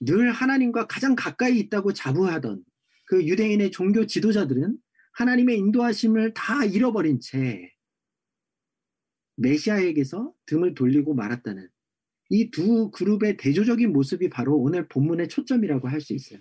늘 0.00 0.30
하나님과 0.30 0.86
가장 0.86 1.14
가까이 1.14 1.58
있다고 1.58 1.92
자부하던 1.92 2.64
그 3.04 3.26
유대인의 3.26 3.72
종교 3.72 4.06
지도자들은 4.06 4.78
하나님의 5.12 5.58
인도하심을 5.58 6.34
다 6.34 6.64
잃어버린 6.64 7.20
채 7.20 7.72
메시아에게서 9.38 10.34
등을 10.46 10.74
돌리고 10.74 11.14
말았다는 11.14 11.68
이 12.30 12.50
두 12.50 12.90
그룹의 12.90 13.38
대조적인 13.38 13.92
모습이 13.92 14.28
바로 14.30 14.56
오늘 14.58 14.88
본문의 14.88 15.28
초점이라고 15.28 15.88
할 15.88 16.00
수 16.00 16.12
있어요. 16.14 16.40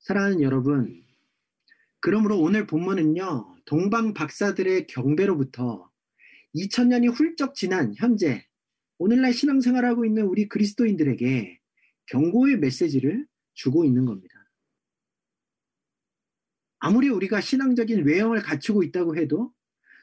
사랑하는 0.00 0.42
여러분, 0.42 1.04
그러므로 2.00 2.40
오늘 2.40 2.66
본문은요, 2.66 3.56
동방 3.66 4.14
박사들의 4.14 4.86
경배로부터 4.88 5.90
2000년이 6.54 7.12
훌쩍 7.14 7.54
지난 7.54 7.94
현재, 7.96 8.46
오늘날 8.98 9.32
신앙생활하고 9.32 10.04
있는 10.04 10.24
우리 10.24 10.48
그리스도인들에게 10.48 11.60
경고의 12.06 12.58
메시지를 12.58 13.26
주고 13.54 13.84
있는 13.84 14.04
겁니다. 14.06 14.34
아무리 16.78 17.08
우리가 17.08 17.40
신앙적인 17.40 18.04
외형을 18.06 18.42
갖추고 18.42 18.82
있다고 18.82 19.16
해도 19.16 19.52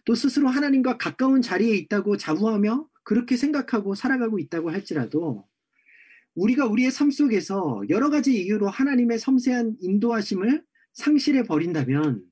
또 0.06 0.16
스스로 0.16 0.48
하나님과 0.48 0.98
가까운 0.98 1.42
자리에 1.42 1.76
있다고 1.76 2.18
자부하며 2.18 2.88
그렇게 3.04 3.38
생각하고 3.38 3.96
살아가고 3.96 4.40
있다고 4.40 4.72
할지라도 4.72 5.48
우리가 6.36 6.68
우리의 6.68 6.92
삶 6.92 7.12
속에서 7.12 7.82
여러 7.90 8.10
가지 8.10 8.42
이유로 8.44 8.70
하나님의 8.70 9.20
섬세한 9.20 9.78
인도하심을 9.82 10.64
상실해 10.94 11.44
버린다면 11.44 12.24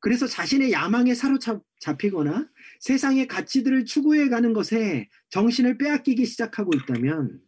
그래서 0.00 0.26
자신의 0.26 0.72
야망에 0.72 1.14
사로잡히거나 1.14 2.48
세상의 2.80 3.26
가치들을 3.26 3.84
추구해 3.86 4.28
가는 4.28 4.52
것에 4.52 5.08
정신을 5.30 5.78
빼앗기기 5.78 6.26
시작하고 6.26 6.72
있다면 6.76 7.40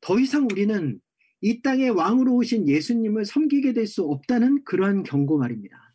더 0.00 0.18
이상 0.18 0.46
우리는 0.50 1.00
이 1.40 1.60
땅의 1.62 1.90
왕으로 1.90 2.34
오신 2.36 2.68
예수님을 2.68 3.24
섬기게 3.24 3.72
될 3.72 3.86
수 3.86 4.02
없다는 4.04 4.64
그러한 4.64 5.02
경고 5.02 5.38
말입니다. 5.38 5.87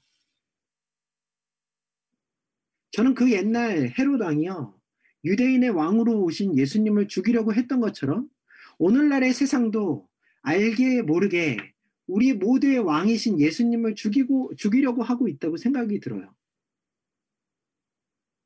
저는 2.94 3.16
그 3.16 3.32
옛날 3.32 3.92
헤로당이요. 3.98 4.80
유대인의 5.26 5.72
왕으로 5.72 6.24
오신 6.24 6.58
예수님을 6.58 7.08
죽이려고 7.08 7.54
했던 7.54 7.80
것처럼 7.80 8.30
오늘날의 8.78 9.34
세상도 9.34 10.08
알게 10.44 11.02
모르게 11.02 11.58
우리 12.06 12.34
모두의 12.34 12.80
왕이신 12.80 13.40
예수님을 13.40 13.96
죽이고 13.96 14.54
죽이려고 14.58 15.02
하고 15.02 15.28
있다고 15.28 15.58
생각이 15.58 16.00
들어요. 16.02 16.36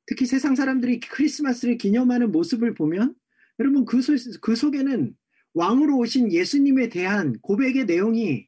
특히 0.05 0.25
세상 0.25 0.55
사람들이 0.55 1.01
크리스마스를 1.01 1.77
기념하는 1.77 2.31
모습을 2.31 2.73
보면 2.73 3.15
여러분 3.59 3.83
그, 3.83 4.01
소, 4.01 4.13
그 4.39 4.55
속에는 4.55 5.13
왕으로 5.55 5.97
오신 5.97 6.31
예수님에 6.31 6.87
대한 6.87 7.37
고백의 7.41 7.85
내용이 7.85 8.47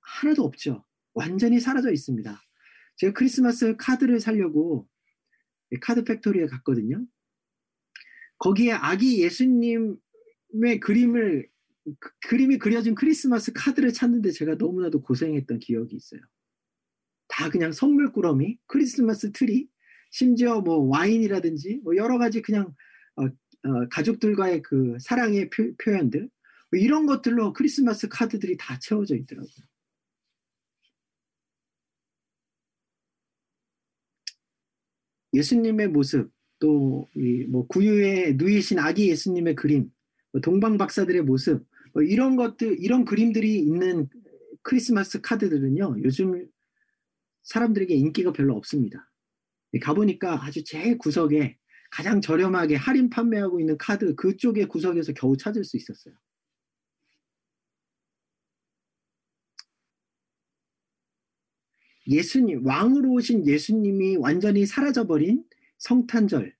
하나도 0.00 0.44
없죠. 0.44 0.84
완전히 1.14 1.58
사라져 1.58 1.90
있습니다. 1.90 2.38
제가 2.96 3.12
크리스마스 3.14 3.76
카드를 3.78 4.20
사려고 4.20 4.86
카드 5.80 6.04
팩토리에 6.04 6.46
갔거든요. 6.46 7.04
거기에 8.38 8.72
아기 8.72 9.22
예수님의 9.22 9.98
그림을 10.80 11.48
그, 11.98 12.10
그림이 12.28 12.58
그려진 12.58 12.94
크리스마스 12.94 13.52
카드를 13.52 13.92
찾는데 13.92 14.30
제가 14.30 14.56
너무나도 14.56 15.02
고생했던 15.02 15.58
기억이 15.58 15.96
있어요. 15.96 16.20
다 17.28 17.50
그냥 17.50 17.72
선물 17.72 18.12
꾸러미, 18.12 18.58
크리스마스 18.66 19.32
트리, 19.32 19.68
심지어 20.10 20.60
뭐 20.60 20.78
와인이라든지 20.88 21.80
뭐 21.82 21.96
여러 21.96 22.18
가지 22.18 22.42
그냥 22.42 22.74
어, 23.16 23.24
어, 23.24 23.88
가족들과의 23.90 24.62
그 24.62 24.96
사랑의 25.00 25.50
표, 25.50 25.72
현들 25.82 26.28
뭐 26.70 26.80
이런 26.80 27.06
것들로 27.06 27.52
크리스마스 27.52 28.08
카드들이 28.08 28.56
다 28.56 28.78
채워져 28.78 29.16
있더라고요. 29.16 29.67
예수님의 35.38 35.88
모습, 35.88 36.30
또 36.58 37.08
뭐 37.48 37.66
구유에 37.68 38.34
누이신 38.36 38.78
아기 38.78 39.08
예수님의 39.10 39.54
그림, 39.54 39.90
뭐 40.32 40.40
동방 40.40 40.76
박사들의 40.76 41.22
모습, 41.22 41.64
뭐 41.94 42.02
이런 42.02 42.36
것들, 42.36 42.76
이런 42.80 43.04
그림들이 43.04 43.58
있는 43.58 44.08
크리스마스 44.62 45.20
카드들은요, 45.20 46.02
요즘 46.02 46.46
사람들에게 47.44 47.94
인기가 47.94 48.32
별로 48.32 48.54
없습니다. 48.56 49.10
가보니까 49.80 50.44
아주 50.44 50.64
제일 50.64 50.98
구석에 50.98 51.56
가장 51.90 52.20
저렴하게 52.20 52.76
할인 52.76 53.08
판매하고 53.08 53.60
있는 53.60 53.78
카드 53.78 54.14
그쪽의 54.14 54.66
구석에서 54.66 55.12
겨우 55.14 55.36
찾을 55.36 55.64
수 55.64 55.76
있었어요. 55.76 56.14
예수님, 62.08 62.66
왕으로 62.66 63.12
오신 63.12 63.46
예수님이 63.46 64.16
완전히 64.16 64.64
사라져버린 64.66 65.44
성탄절. 65.78 66.54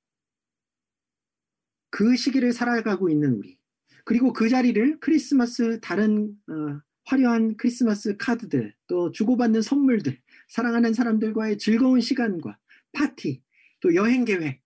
그 1.91 2.17
시기를 2.17 2.53
살아가고 2.53 3.09
있는 3.09 3.35
우리. 3.35 3.59
그리고 4.05 4.33
그 4.33 4.49
자리를 4.49 5.01
크리스마스 5.01 5.81
다른 5.81 6.37
어, 6.49 6.81
화려한 7.05 7.57
크리스마스 7.57 8.17
카드들, 8.19 8.75
또 8.87 9.11
주고받는 9.11 9.63
선물들, 9.63 10.19
사랑하는 10.49 10.93
사람들과의 10.93 11.57
즐거운 11.57 12.01
시간과 12.01 12.59
파티, 12.93 13.43
또 13.81 13.95
여행 13.95 14.27
계획 14.27 14.61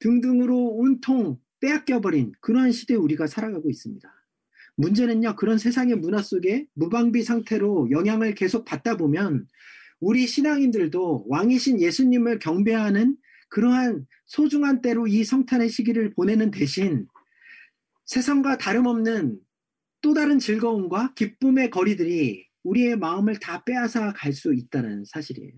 등등으로 0.00 0.74
온통 0.74 1.38
빼앗겨버린 1.60 2.32
그러한 2.40 2.72
시대에 2.72 2.96
우리가 2.96 3.28
살아가고 3.28 3.70
있습니다. 3.70 4.12
문제는요, 4.76 5.36
그런 5.36 5.56
세상의 5.56 5.96
문화 5.96 6.20
속에 6.20 6.66
무방비 6.74 7.22
상태로 7.22 7.90
영향을 7.92 8.34
계속 8.34 8.64
받다 8.64 8.96
보면 8.96 9.46
우리 10.04 10.26
신앙인들도 10.26 11.24
왕이신 11.28 11.80
예수님을 11.80 12.38
경배하는 12.38 13.16
그러한 13.48 14.06
소중한 14.26 14.82
때로 14.82 15.06
이 15.06 15.24
성탄의 15.24 15.70
시기를 15.70 16.12
보내는 16.12 16.50
대신 16.50 17.06
세상과 18.04 18.58
다름없는 18.58 19.38
또 20.02 20.12
다른 20.12 20.38
즐거움과 20.38 21.14
기쁨의 21.14 21.70
거리들이 21.70 22.46
우리의 22.64 22.98
마음을 22.98 23.38
다 23.38 23.64
빼앗아 23.64 24.12
갈 24.12 24.34
수 24.34 24.52
있다는 24.52 25.06
사실이에요. 25.06 25.52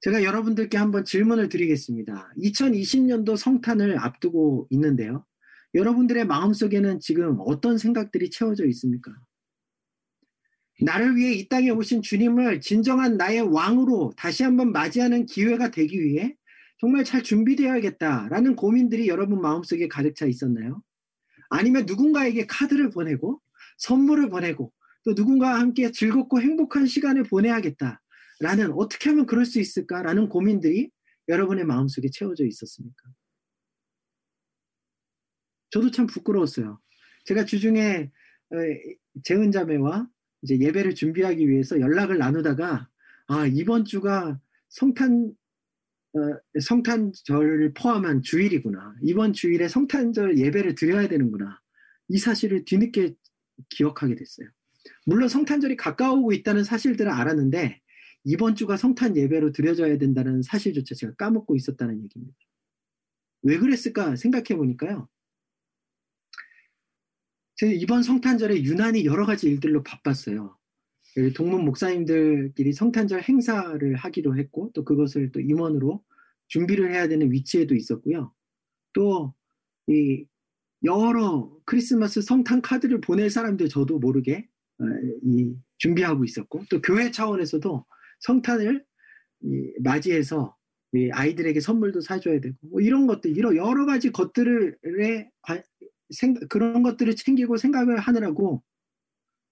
제가 0.00 0.24
여러분들께 0.24 0.76
한번 0.76 1.04
질문을 1.04 1.48
드리겠습니다. 1.48 2.32
2020년도 2.38 3.36
성탄을 3.36 4.00
앞두고 4.00 4.66
있는데요. 4.70 5.24
여러분들의 5.74 6.26
마음속에는 6.26 6.98
지금 6.98 7.36
어떤 7.38 7.78
생각들이 7.78 8.30
채워져 8.30 8.66
있습니까? 8.66 9.12
나를 10.82 11.16
위해 11.16 11.32
이 11.32 11.48
땅에 11.48 11.70
오신 11.70 12.02
주님을 12.02 12.60
진정한 12.60 13.16
나의 13.16 13.40
왕으로 13.40 14.12
다시 14.16 14.42
한번 14.42 14.72
맞이하는 14.72 15.26
기회가 15.26 15.70
되기 15.70 16.02
위해 16.02 16.36
정말 16.78 17.04
잘 17.04 17.22
준비되어야겠다라는 17.22 18.56
고민들이 18.56 19.08
여러분 19.08 19.40
마음속에 19.40 19.88
가득 19.88 20.14
차 20.14 20.26
있었나요? 20.26 20.82
아니면 21.48 21.86
누군가에게 21.86 22.46
카드를 22.46 22.90
보내고 22.90 23.40
선물을 23.78 24.28
보내고 24.28 24.72
또 25.04 25.12
누군가와 25.12 25.58
함께 25.60 25.90
즐겁고 25.90 26.40
행복한 26.40 26.86
시간을 26.86 27.22
보내야겠다라는 27.24 28.72
어떻게 28.74 29.10
하면 29.10 29.24
그럴 29.26 29.46
수 29.46 29.60
있을까라는 29.60 30.28
고민들이 30.28 30.90
여러분의 31.28 31.64
마음속에 31.64 32.08
채워져 32.10 32.44
있었습니까? 32.44 33.02
저도 35.70 35.90
참 35.90 36.06
부끄러웠어요. 36.06 36.80
제가 37.24 37.44
주중에 37.44 38.10
재은 39.24 39.52
자매와 39.52 40.08
이제 40.42 40.58
예배를 40.58 40.94
준비하기 40.94 41.48
위해서 41.48 41.80
연락을 41.80 42.18
나누다가 42.18 42.88
아 43.28 43.46
이번 43.46 43.84
주가 43.84 44.38
성탄 44.68 45.32
어, 46.14 46.60
성탄절을 46.60 47.74
포함한 47.74 48.22
주일이구나 48.22 48.96
이번 49.02 49.32
주일에 49.32 49.68
성탄절 49.68 50.38
예배를 50.38 50.74
드려야 50.74 51.08
되는구나 51.08 51.60
이 52.08 52.18
사실을 52.18 52.64
뒤늦게 52.64 53.14
기억하게 53.70 54.14
됐어요. 54.14 54.48
물론 55.04 55.28
성탄절이 55.28 55.76
가까우고 55.76 56.32
있다는 56.32 56.64
사실들을 56.64 57.10
알았는데 57.10 57.80
이번 58.24 58.54
주가 58.54 58.76
성탄 58.76 59.16
예배로 59.16 59.52
드려져야 59.52 59.98
된다는 59.98 60.42
사실조차 60.42 60.94
제가 60.94 61.14
까먹고 61.14 61.56
있었다는 61.56 62.02
얘기입니다. 62.04 62.36
왜 63.42 63.58
그랬을까 63.58 64.16
생각해 64.16 64.56
보니까요. 64.56 65.08
이번 67.62 68.02
성탄절에 68.02 68.62
유난히 68.62 69.06
여러 69.06 69.24
가지 69.24 69.48
일들로 69.48 69.82
바빴어요. 69.82 70.56
그 71.14 71.32
동문 71.32 71.64
목사님들끼리 71.64 72.74
성탄절 72.74 73.22
행사를 73.22 73.94
하기로 73.94 74.36
했고 74.36 74.70
또 74.74 74.84
그것을 74.84 75.32
또 75.32 75.40
임원으로 75.40 76.04
준비를 76.48 76.92
해야 76.92 77.08
되는 77.08 77.32
위치에도 77.32 77.74
있었고요. 77.74 78.32
또 78.92 79.34
이 79.88 80.24
여러 80.84 81.50
크리스마스 81.64 82.20
성탄 82.20 82.60
카드를 82.60 83.00
보낼 83.00 83.30
사람들 83.30 83.68
저도 83.68 83.98
모르게 83.98 84.48
어, 84.78 84.84
이 85.24 85.54
준비하고 85.78 86.24
있었고 86.24 86.64
또 86.70 86.80
교회 86.82 87.10
차원에서도 87.10 87.84
성탄을 88.20 88.84
맞이해서 89.80 90.56
아이들에게 91.12 91.60
선물도 91.60 92.00
사줘야 92.00 92.40
되고 92.40 92.56
뭐 92.62 92.80
이런 92.80 93.06
것들 93.06 93.36
이런 93.36 93.56
여러 93.56 93.84
가지 93.86 94.10
것들 94.10 94.76
을 96.24 96.48
그런 96.48 96.82
것들을 96.82 97.16
챙기고 97.16 97.56
생각을 97.56 97.98
하느라고 97.98 98.62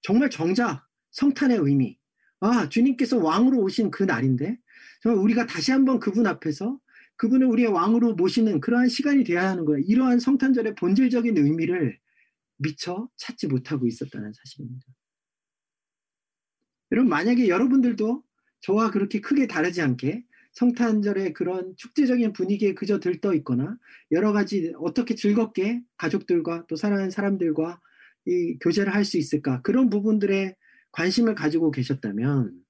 정말 0.02 0.30
정작 0.30 0.86
성탄의 1.12 1.58
의미 1.58 1.98
아 2.40 2.68
주님께서 2.68 3.18
왕으로 3.18 3.58
오신 3.58 3.90
그 3.90 4.02
날인데 4.02 4.58
정말 5.02 5.22
우리가 5.22 5.46
다시 5.46 5.72
한번 5.72 5.98
그분 5.98 6.26
앞에서 6.26 6.78
그분을 7.16 7.46
우리의 7.46 7.68
왕으로 7.68 8.14
모시는 8.14 8.60
그러한 8.60 8.88
시간이 8.88 9.24
되어야 9.24 9.50
하는 9.50 9.64
거예요. 9.64 9.84
이러한 9.86 10.18
성탄절의 10.18 10.74
본질적인 10.74 11.36
의미를 11.36 11.98
미처 12.56 13.08
찾지 13.16 13.46
못하고 13.46 13.86
있었다는 13.86 14.32
사실입니다. 14.32 14.86
여러분 16.92 17.08
만약에 17.08 17.48
여러분들도 17.48 18.22
저와 18.60 18.90
그렇게 18.90 19.20
크게 19.20 19.46
다르지 19.46 19.82
않게 19.82 20.24
성탄절의 20.54 21.32
그런 21.32 21.74
축제적인 21.76 22.32
분위기에 22.32 22.74
그저 22.74 23.00
들떠 23.00 23.34
있거나 23.34 23.76
여러 24.12 24.32
가지 24.32 24.72
어떻게 24.78 25.14
즐겁게 25.14 25.82
가족들과 25.96 26.66
또 26.68 26.76
사랑하는 26.76 27.10
사람들과 27.10 27.80
이 28.26 28.58
교제를 28.60 28.94
할 28.94 29.04
수 29.04 29.18
있을까 29.18 29.60
그런 29.62 29.90
부분들에 29.90 30.54
관심을 30.92 31.34
가지고 31.34 31.70
계셨다면 31.70 32.64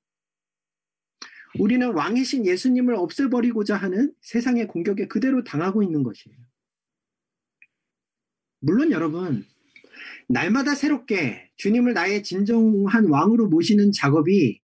우리는 1.60 1.92
왕이신 1.92 2.46
예수님을 2.46 2.94
없애버리고자 2.96 3.76
하는 3.76 4.12
세상의 4.22 4.66
공격에 4.66 5.06
그대로 5.06 5.44
당하고 5.44 5.82
있는 5.82 6.02
것이에요. 6.02 6.36
물론 8.60 8.90
여러분 8.90 9.44
날마다 10.28 10.74
새롭게 10.74 11.50
주님을 11.56 11.92
나의 11.92 12.22
진정한 12.22 13.06
왕으로 13.08 13.48
모시는 13.48 13.92
작업이 13.92 14.60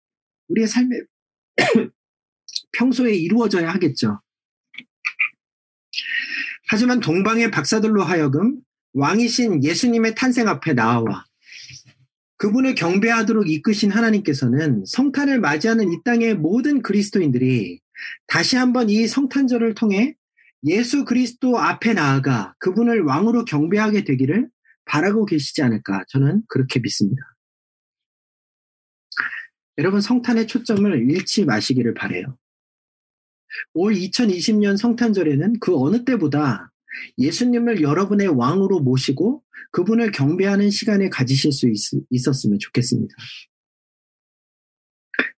우리의 0.49 0.67
삶에 0.67 1.01
평소에 2.73 3.13
이루어져야 3.13 3.69
하겠죠. 3.73 4.21
하지만 6.69 6.99
동방의 6.99 7.51
박사들로 7.51 8.03
하여금 8.03 8.59
왕이신 8.93 9.63
예수님의 9.63 10.15
탄생 10.15 10.47
앞에 10.47 10.73
나와 10.73 11.25
그분을 12.37 12.75
경배하도록 12.75 13.49
이끄신 13.49 13.91
하나님께서는 13.91 14.83
성탄을 14.85 15.39
맞이하는 15.39 15.91
이 15.91 16.03
땅의 16.03 16.35
모든 16.35 16.81
그리스도인들이 16.81 17.79
다시 18.27 18.57
한번 18.57 18.89
이 18.89 19.07
성탄절을 19.07 19.73
통해 19.73 20.15
예수 20.65 21.05
그리스도 21.05 21.57
앞에 21.57 21.93
나아가 21.93 22.53
그분을 22.59 23.01
왕으로 23.03 23.45
경배하게 23.45 24.03
되기를 24.03 24.49
바라고 24.85 25.25
계시지 25.25 25.61
않을까 25.61 26.03
저는 26.09 26.43
그렇게 26.47 26.79
믿습니다. 26.79 27.21
여러분 29.77 30.01
성탄의 30.01 30.47
초점을 30.47 31.11
잃지 31.11 31.45
마시기를 31.45 31.93
바래요. 31.93 32.37
올 33.73 33.93
2020년 33.93 34.77
성탄절에는 34.77 35.59
그 35.59 35.77
어느 35.77 36.03
때보다 36.03 36.71
예수님을 37.17 37.81
여러분의 37.81 38.27
왕으로 38.27 38.79
모시고 38.79 39.43
그분을 39.71 40.11
경배하는 40.11 40.69
시간을 40.69 41.09
가지실 41.09 41.51
수 41.51 41.69
있, 41.69 42.27
었으면 42.27 42.59
좋겠습니다. 42.59 43.15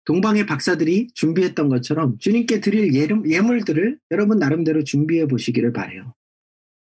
동방의 0.05 0.47
박사들이 0.47 1.09
준비했던 1.15 1.69
것처럼 1.69 2.19
주님께 2.19 2.61
드릴 2.61 2.95
예물들을 2.95 3.99
여러분 4.11 4.39
나름대로 4.39 4.83
준비해 4.85 5.27
보시기를 5.27 5.73
바래요. 5.73 6.15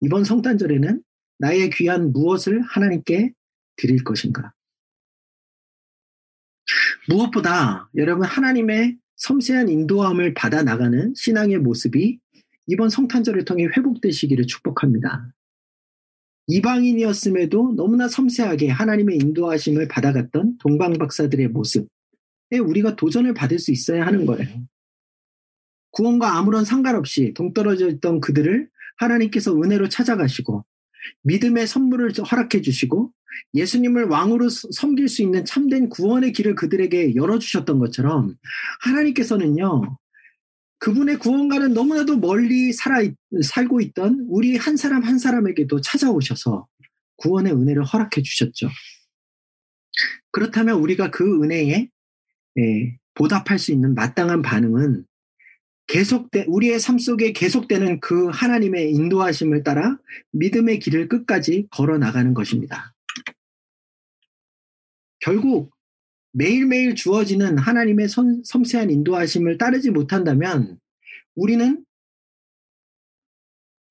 이번 0.01 0.23
성탄절에는 0.23 1.01
나의 1.39 1.69
귀한 1.71 2.11
무엇을 2.11 2.61
하나님께 2.61 3.33
드릴 3.77 4.03
것인가? 4.03 4.53
무엇보다 7.09 7.89
여러분 7.95 8.25
하나님의 8.25 8.97
섬세한 9.15 9.67
인도함을 9.67 10.35
받아 10.35 10.61
나가는 10.61 11.11
신앙의 11.15 11.57
모습이 11.57 12.19
이번 12.67 12.89
성탄절을 12.89 13.45
통해 13.45 13.65
회복되시기를 13.65 14.45
축복합니다. 14.45 15.33
이방인이었음에도 16.47 17.73
너무나 17.75 18.07
섬세하게 18.07 18.69
하나님의 18.69 19.17
인도하심을 19.17 19.87
받아갔던 19.87 20.59
동방 20.59 20.93
박사들의 20.93 21.47
모습에 21.49 21.87
우리가 22.61 22.95
도전을 22.95 23.33
받을 23.33 23.57
수 23.57 23.71
있어야 23.71 24.05
하는 24.05 24.27
거예요. 24.27 24.47
구원과 25.91 26.37
아무런 26.37 26.63
상관없이 26.63 27.33
동떨어져 27.33 27.89
있던 27.89 28.19
그들을 28.19 28.69
하나님께서 28.97 29.55
은혜로 29.55 29.89
찾아가시고 29.89 30.63
믿음의 31.23 31.65
선물을 31.65 32.13
허락해 32.19 32.61
주시고 32.61 33.11
예수님을 33.53 34.05
왕으로 34.05 34.49
섬길 34.49 35.07
수 35.09 35.21
있는 35.21 35.45
참된 35.45 35.89
구원의 35.89 36.33
길을 36.33 36.55
그들에게 36.55 37.15
열어주셨던 37.15 37.79
것처럼 37.79 38.35
하나님께서는요, 38.81 39.97
그분의 40.79 41.19
구원과는 41.19 41.73
너무나도 41.73 42.17
멀리 42.17 42.71
살아 42.71 43.01
살고 43.43 43.81
있던 43.81 44.25
우리 44.29 44.55
한 44.55 44.77
사람 44.77 45.03
한 45.03 45.19
사람에게도 45.19 45.81
찾아오셔서 45.81 46.67
구원의 47.17 47.53
은혜를 47.53 47.83
허락해 47.83 48.21
주셨죠. 48.21 48.69
그렇다면 50.31 50.79
우리가 50.79 51.11
그 51.11 51.43
은혜에 51.43 51.89
예, 52.59 52.97
보답할 53.13 53.59
수 53.59 53.71
있는 53.71 53.93
마땅한 53.93 54.41
반응은 54.41 55.05
계속돼 55.87 56.45
우리의 56.47 56.79
삶 56.79 56.99
속에 56.99 57.33
계속되는 57.33 57.99
그 57.99 58.27
하나님의 58.27 58.91
인도하심을 58.91 59.63
따라 59.63 59.97
믿음의 60.31 60.79
길을 60.79 61.09
끝까지 61.09 61.67
걸어 61.71 61.97
나가는 61.97 62.33
것입니다. 62.33 62.93
결국 65.19 65.71
매일매일 66.31 66.95
주어지는 66.95 67.57
하나님의 67.57 68.07
선, 68.07 68.41
섬세한 68.43 68.89
인도하심을 68.89 69.57
따르지 69.57 69.91
못한다면 69.91 70.79
우리는 71.35 71.85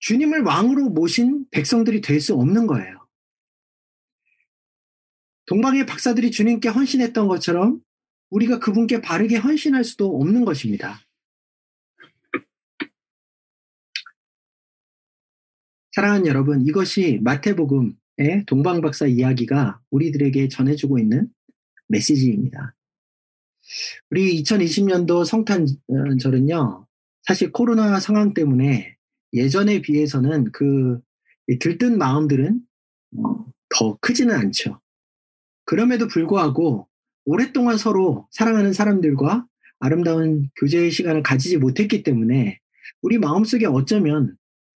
주님을 0.00 0.42
왕으로 0.42 0.90
모신 0.90 1.46
백성들이 1.50 2.00
될 2.00 2.20
수 2.20 2.34
없는 2.34 2.66
거예요. 2.66 3.06
동방의 5.46 5.86
박사들이 5.86 6.30
주님께 6.30 6.68
헌신했던 6.68 7.26
것처럼 7.26 7.80
우리가 8.30 8.58
그분께 8.58 9.00
바르게 9.00 9.36
헌신할 9.36 9.82
수도 9.82 10.20
없는 10.20 10.44
것입니다. 10.44 11.00
사랑하는 15.92 16.26
여러분, 16.26 16.64
이것이 16.66 17.18
마태복음의 17.22 17.94
동방박사 18.46 19.06
이야기가 19.06 19.80
우리들에게 19.90 20.48
전해주고 20.48 20.98
있는 20.98 21.28
메시지입니다. 21.88 22.74
우리 24.10 24.42
2020년도 24.42 25.24
성탄절은요, 25.24 26.86
사실 27.22 27.52
코로나 27.52 28.00
상황 28.00 28.34
때문에 28.34 28.96
예전에 29.32 29.82
비해서는 29.82 30.50
그 30.52 31.00
들뜬 31.60 31.98
마음들은 31.98 32.60
어, 33.16 33.46
더 33.68 33.98
크지는 34.00 34.34
않죠. 34.34 34.80
그럼에도 35.64 36.08
불구하고 36.08 36.88
오랫동안 37.24 37.76
서로 37.76 38.26
사랑하는 38.30 38.72
사람들과 38.72 39.46
아름다운 39.80 40.48
교제의 40.58 40.90
시간을 40.90 41.22
가지지 41.22 41.58
못했기 41.58 42.02
때문에 42.02 42.58
우리 43.02 43.18
마음속에 43.18 43.66
어쩌면 43.66 44.36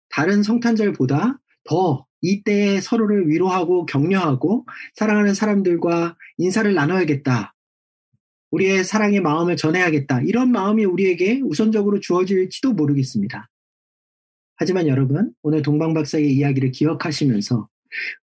다른 0.09 0.43
성탄절보다 0.43 1.39
더 1.65 2.08
이때에 2.21 2.81
서로를 2.81 3.29
위로하고 3.29 3.87
격려하고 3.87 4.67
사랑하는 4.95 5.35
사람들과 5.35 6.17
인사를 6.39 6.73
나눠야겠다. 6.73 7.55
우리의 8.51 8.85
사랑의 8.85 9.21
마음을 9.21 9.57
전해야겠다. 9.57 10.23
이런 10.23 10.51
마음이 10.51 10.85
우리에게 10.85 11.41
우선적으로 11.45 12.01
주어질지도 12.01 12.73
모르겠습니다. 12.73 13.49
하지만 14.57 14.89
여러분, 14.89 15.33
오늘 15.43 15.63
동방박사의 15.63 16.35
이야기를 16.35 16.73
기억하시면서 16.73 17.69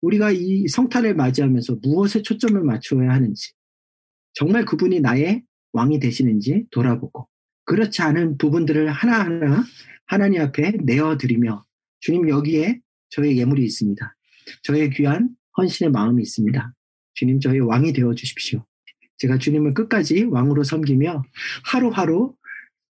우리가 0.02 0.32
이 0.32 0.68
성탄을 0.68 1.16
맞이하면서 1.16 1.78
무엇에 1.82 2.22
초점을 2.22 2.62
맞추어야 2.62 3.10
하는지, 3.12 3.54
정말 4.34 4.66
그분이 4.66 5.00
나의 5.00 5.44
왕이 5.72 6.00
되시는지 6.00 6.66
돌아보고, 6.72 7.28
그렇지 7.64 8.02
않은 8.02 8.38
부분들을 8.38 8.92
하나하나 8.92 9.64
하나님 10.06 10.42
앞에 10.42 10.74
내어드리며, 10.84 11.64
주님 12.02 12.30
여기에 12.30 12.82
저의 13.16 13.38
예물이 13.38 13.64
있습니다. 13.64 14.16
저의 14.64 14.90
귀한 14.90 15.30
헌신의 15.58 15.92
마음이 15.92 16.22
있습니다. 16.22 16.74
주님 17.14 17.40
저의 17.40 17.62
왕이 17.62 17.94
되어 17.94 18.14
주십시오. 18.14 18.66
제가 19.18 19.38
주님을 19.38 19.74
끝까지 19.74 20.24
왕으로 20.24 20.64
섬기며 20.64 21.24
하루하루 21.64 22.36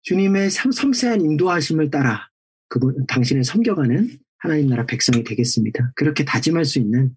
주님의 0.02 0.50
섬세한 0.50 1.20
인도하심을 1.20 1.90
따라 1.90 2.30
그분 2.68 3.04
당신을 3.06 3.42
섬겨가는 3.42 4.10
하나님 4.38 4.68
나라 4.68 4.86
백성이 4.86 5.24
되겠습니다. 5.24 5.92
그렇게 5.96 6.24
다짐할 6.24 6.64
수 6.64 6.78
있는 6.78 7.10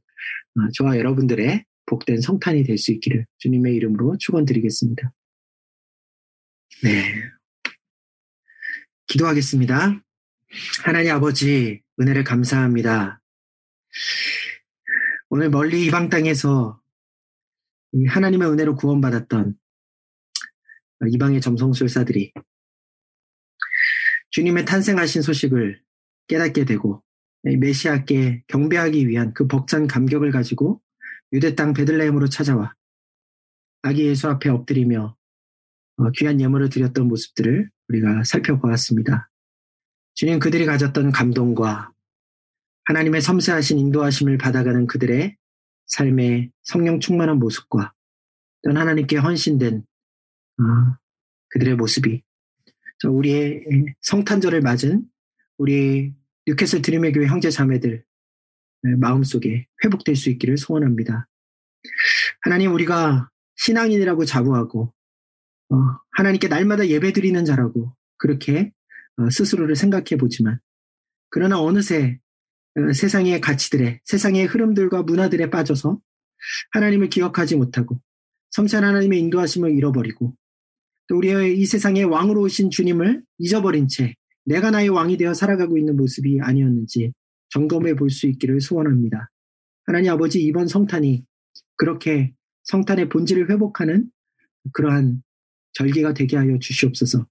어, 0.56 0.72
저와 0.74 0.98
여러분들의 0.98 1.64
복된 1.86 2.22
성탄이 2.22 2.64
될 2.64 2.80
수 2.80 2.92
있기를 2.92 3.28
주님의 3.38 3.76
이름으로 3.76 4.18
축원드리겠습니다. 4.18 5.12
네. 6.84 7.14
기도하겠습니다. 9.08 10.02
하나님 10.84 11.14
아버지, 11.14 11.82
은혜를 12.00 12.24
감사합니다. 12.24 13.22
오늘 15.30 15.50
멀리 15.50 15.86
이방 15.86 16.10
땅에서 16.10 16.82
하나님의 18.08 18.50
은혜로 18.50 18.76
구원받았던 18.76 19.56
이방의 21.08 21.42
점성술사들이 21.42 22.34
주님의 24.32 24.66
탄생하신 24.66 25.22
소식을 25.22 25.82
깨닫게 26.28 26.66
되고 26.66 27.04
메시아께 27.44 28.44
경배하기 28.48 29.08
위한 29.08 29.34
그 29.34 29.48
벅찬 29.48 29.88
감격을 29.88 30.32
가지고 30.32 30.82
유대 31.32 31.56
땅 31.56 31.74
베들레헴으로 31.74 32.28
찾아와 32.28 32.74
아기 33.82 34.06
예수 34.06 34.28
앞에 34.30 34.50
엎드리며 34.50 35.16
어, 35.98 36.12
귀한 36.12 36.42
예물을 36.42 36.70
드렸던 36.70 37.08
모습들을 37.08 37.70
우리가 37.88 38.24
살펴보았습니다. 38.24 39.30
주님 40.16 40.40
그들이 40.40 40.66
가졌던 40.66 41.12
감동과 41.12 41.92
하나님의 42.86 43.22
섬세하신 43.22 43.80
인도하심을 43.80 44.38
받아가는 44.38 44.88
그들의 44.88 45.36
삶의 45.88 46.52
성령 46.64 47.00
충만한 47.00 47.38
모습과 47.38 47.94
또는 48.64 48.82
하나님께 48.82 49.18
헌신된 49.18 49.86
어, 50.60 50.64
그들의 51.50 51.76
모습이 51.76 52.24
우리의 53.06 53.66
성탄절을 54.02 54.62
맞은 54.62 55.04
우리 55.58 56.14
뉴캐슬 56.48 56.82
드림의 56.82 57.12
교회 57.12 57.28
형제 57.28 57.50
자매들 57.50 58.04
마음속에 58.98 59.68
회복될 59.84 60.16
수 60.16 60.30
있기를 60.30 60.58
소원합니다. 60.58 61.28
하나님 62.42 62.74
우리가 62.74 63.30
신앙인이라고 63.58 64.26
자부하고 64.26 64.94
어, 65.70 65.76
하나님께 66.12 66.48
날마다 66.48 66.88
예배드리는 66.88 67.44
자라고 67.44 67.94
그렇게 68.18 68.62
어, 68.62 68.85
스스로를 69.30 69.76
생각해 69.76 70.18
보지만 70.20 70.60
그러나 71.30 71.62
어느새 71.62 72.20
어, 72.78 72.94
세상의 72.94 73.40
가치들에 73.42 74.02
세상의 74.04 74.46
흐름들과 74.46 75.04
문화들에 75.04 75.50
빠져서 75.50 76.00
하나님을 76.72 77.10
기억하지 77.10 77.56
못하고 77.56 78.00
섬세한 78.52 78.84
하나님의 78.84 79.20
인도하심을 79.20 79.72
잃어버리고 79.72 80.36
또 81.08 81.18
우리의 81.18 81.60
이 81.60 81.66
세상의 81.66 82.06
왕으로 82.06 82.42
오신 82.42 82.72
주님을 82.72 83.24
잊어버린 83.38 83.88
채 83.88 84.16
내가 84.46 84.72
나의 84.72 84.90
왕이 84.90 85.18
되어 85.18 85.34
살아가고 85.34 85.78
있는 85.78 85.96
모습이 85.96 86.40
아니었는지 86.42 87.14
점검해 87.50 87.96
볼 87.96 88.10
수 88.10 88.28
있기를 88.28 88.60
소원합니다. 88.62 89.30
하나님 89.86 90.12
아버지 90.12 90.42
이번 90.42 90.68
성탄이 90.68 91.24
그렇게 91.78 92.34
성탄의 92.64 93.10
본질을 93.10 93.50
회복하는 93.50 94.10
그러한 94.74 95.24
절기가 95.74 96.14
되게 96.14 96.38
하여 96.38 96.58
주시옵소서. 96.60 97.28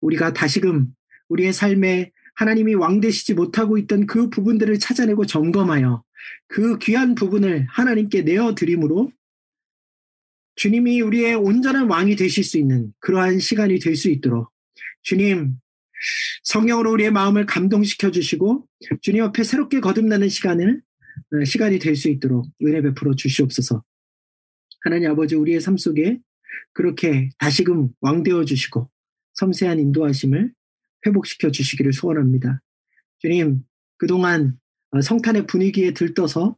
우리가 0.00 0.32
다시금 0.32 0.94
우리의 1.30 1.52
삶에 1.52 2.12
하나님이 2.34 2.74
왕 2.74 3.00
되시지 3.00 3.34
못하고 3.34 3.78
있던 3.78 4.06
그 4.06 4.30
부분들을 4.30 4.78
찾아내고 4.78 5.26
점검하여 5.26 6.02
그 6.48 6.78
귀한 6.78 7.14
부분을 7.14 7.66
하나님께 7.70 8.22
내어 8.22 8.54
드림으로 8.54 9.10
주님이 10.56 11.00
우리의 11.00 11.34
온전한 11.34 11.88
왕이 11.88 12.16
되실 12.16 12.44
수 12.44 12.58
있는 12.58 12.92
그러한 13.00 13.38
시간이 13.38 13.78
될 13.78 13.96
수 13.96 14.10
있도록 14.10 14.50
주님 15.02 15.56
성령으로 16.44 16.92
우리의 16.92 17.10
마음을 17.10 17.46
감동시켜 17.46 18.10
주시고 18.10 18.66
주님 19.00 19.22
앞에 19.24 19.44
새롭게 19.44 19.80
거듭나는 19.80 20.28
시간을 20.28 20.82
어, 21.32 21.44
시간이 21.44 21.78
될 21.78 21.96
수 21.96 22.08
있도록 22.08 22.46
은혜 22.62 22.80
베풀어 22.82 23.14
주시옵소서. 23.14 23.82
하나님 24.82 25.10
아버지 25.10 25.34
우리의 25.34 25.60
삶 25.60 25.76
속에 25.76 26.18
그렇게 26.72 27.30
다시금 27.38 27.90
왕 28.00 28.22
되어 28.22 28.44
주시고 28.44 28.90
섬세한 29.34 29.78
인도하심을 29.78 30.52
회복시켜 31.06 31.50
주시기를 31.50 31.92
소원합니다. 31.92 32.60
주님, 33.18 33.62
그동안 33.98 34.58
어, 34.92 35.00
성탄의 35.00 35.46
분위기에 35.46 35.92
들떠서 35.92 36.56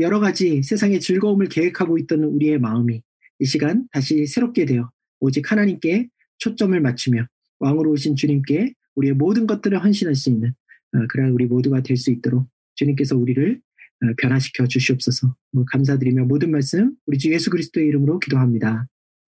여러 0.00 0.20
가지 0.20 0.62
세상의 0.62 1.00
즐거움을 1.00 1.48
계획하고 1.48 1.98
있던 1.98 2.24
우리의 2.24 2.58
마음이 2.58 3.02
이 3.40 3.44
시간 3.44 3.86
다시 3.92 4.26
새롭게 4.26 4.64
되어 4.64 4.90
오직 5.20 5.50
하나님께 5.50 6.08
초점을 6.38 6.78
맞추며 6.80 7.26
왕으로 7.58 7.90
오신 7.90 8.16
주님께 8.16 8.74
우리의 8.94 9.14
모든 9.14 9.46
것들을 9.46 9.82
헌신할 9.82 10.14
수 10.14 10.30
있는 10.30 10.50
어, 10.94 11.06
그러한 11.08 11.32
우리 11.32 11.46
모두가 11.46 11.82
될 11.82 11.96
수 11.96 12.10
있도록 12.10 12.48
주님께서 12.76 13.16
우리를 13.16 13.60
어, 14.02 14.06
변화시켜 14.18 14.66
주시옵소서. 14.66 15.34
감사드리며 15.70 16.24
모든 16.24 16.50
말씀 16.50 16.94
우리 17.06 17.18
주 17.18 17.32
예수 17.32 17.50
그리스도의 17.50 17.86
이름으로 17.88 18.18
기도합니다. 18.18 18.86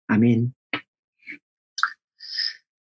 아멘. 0.06 0.52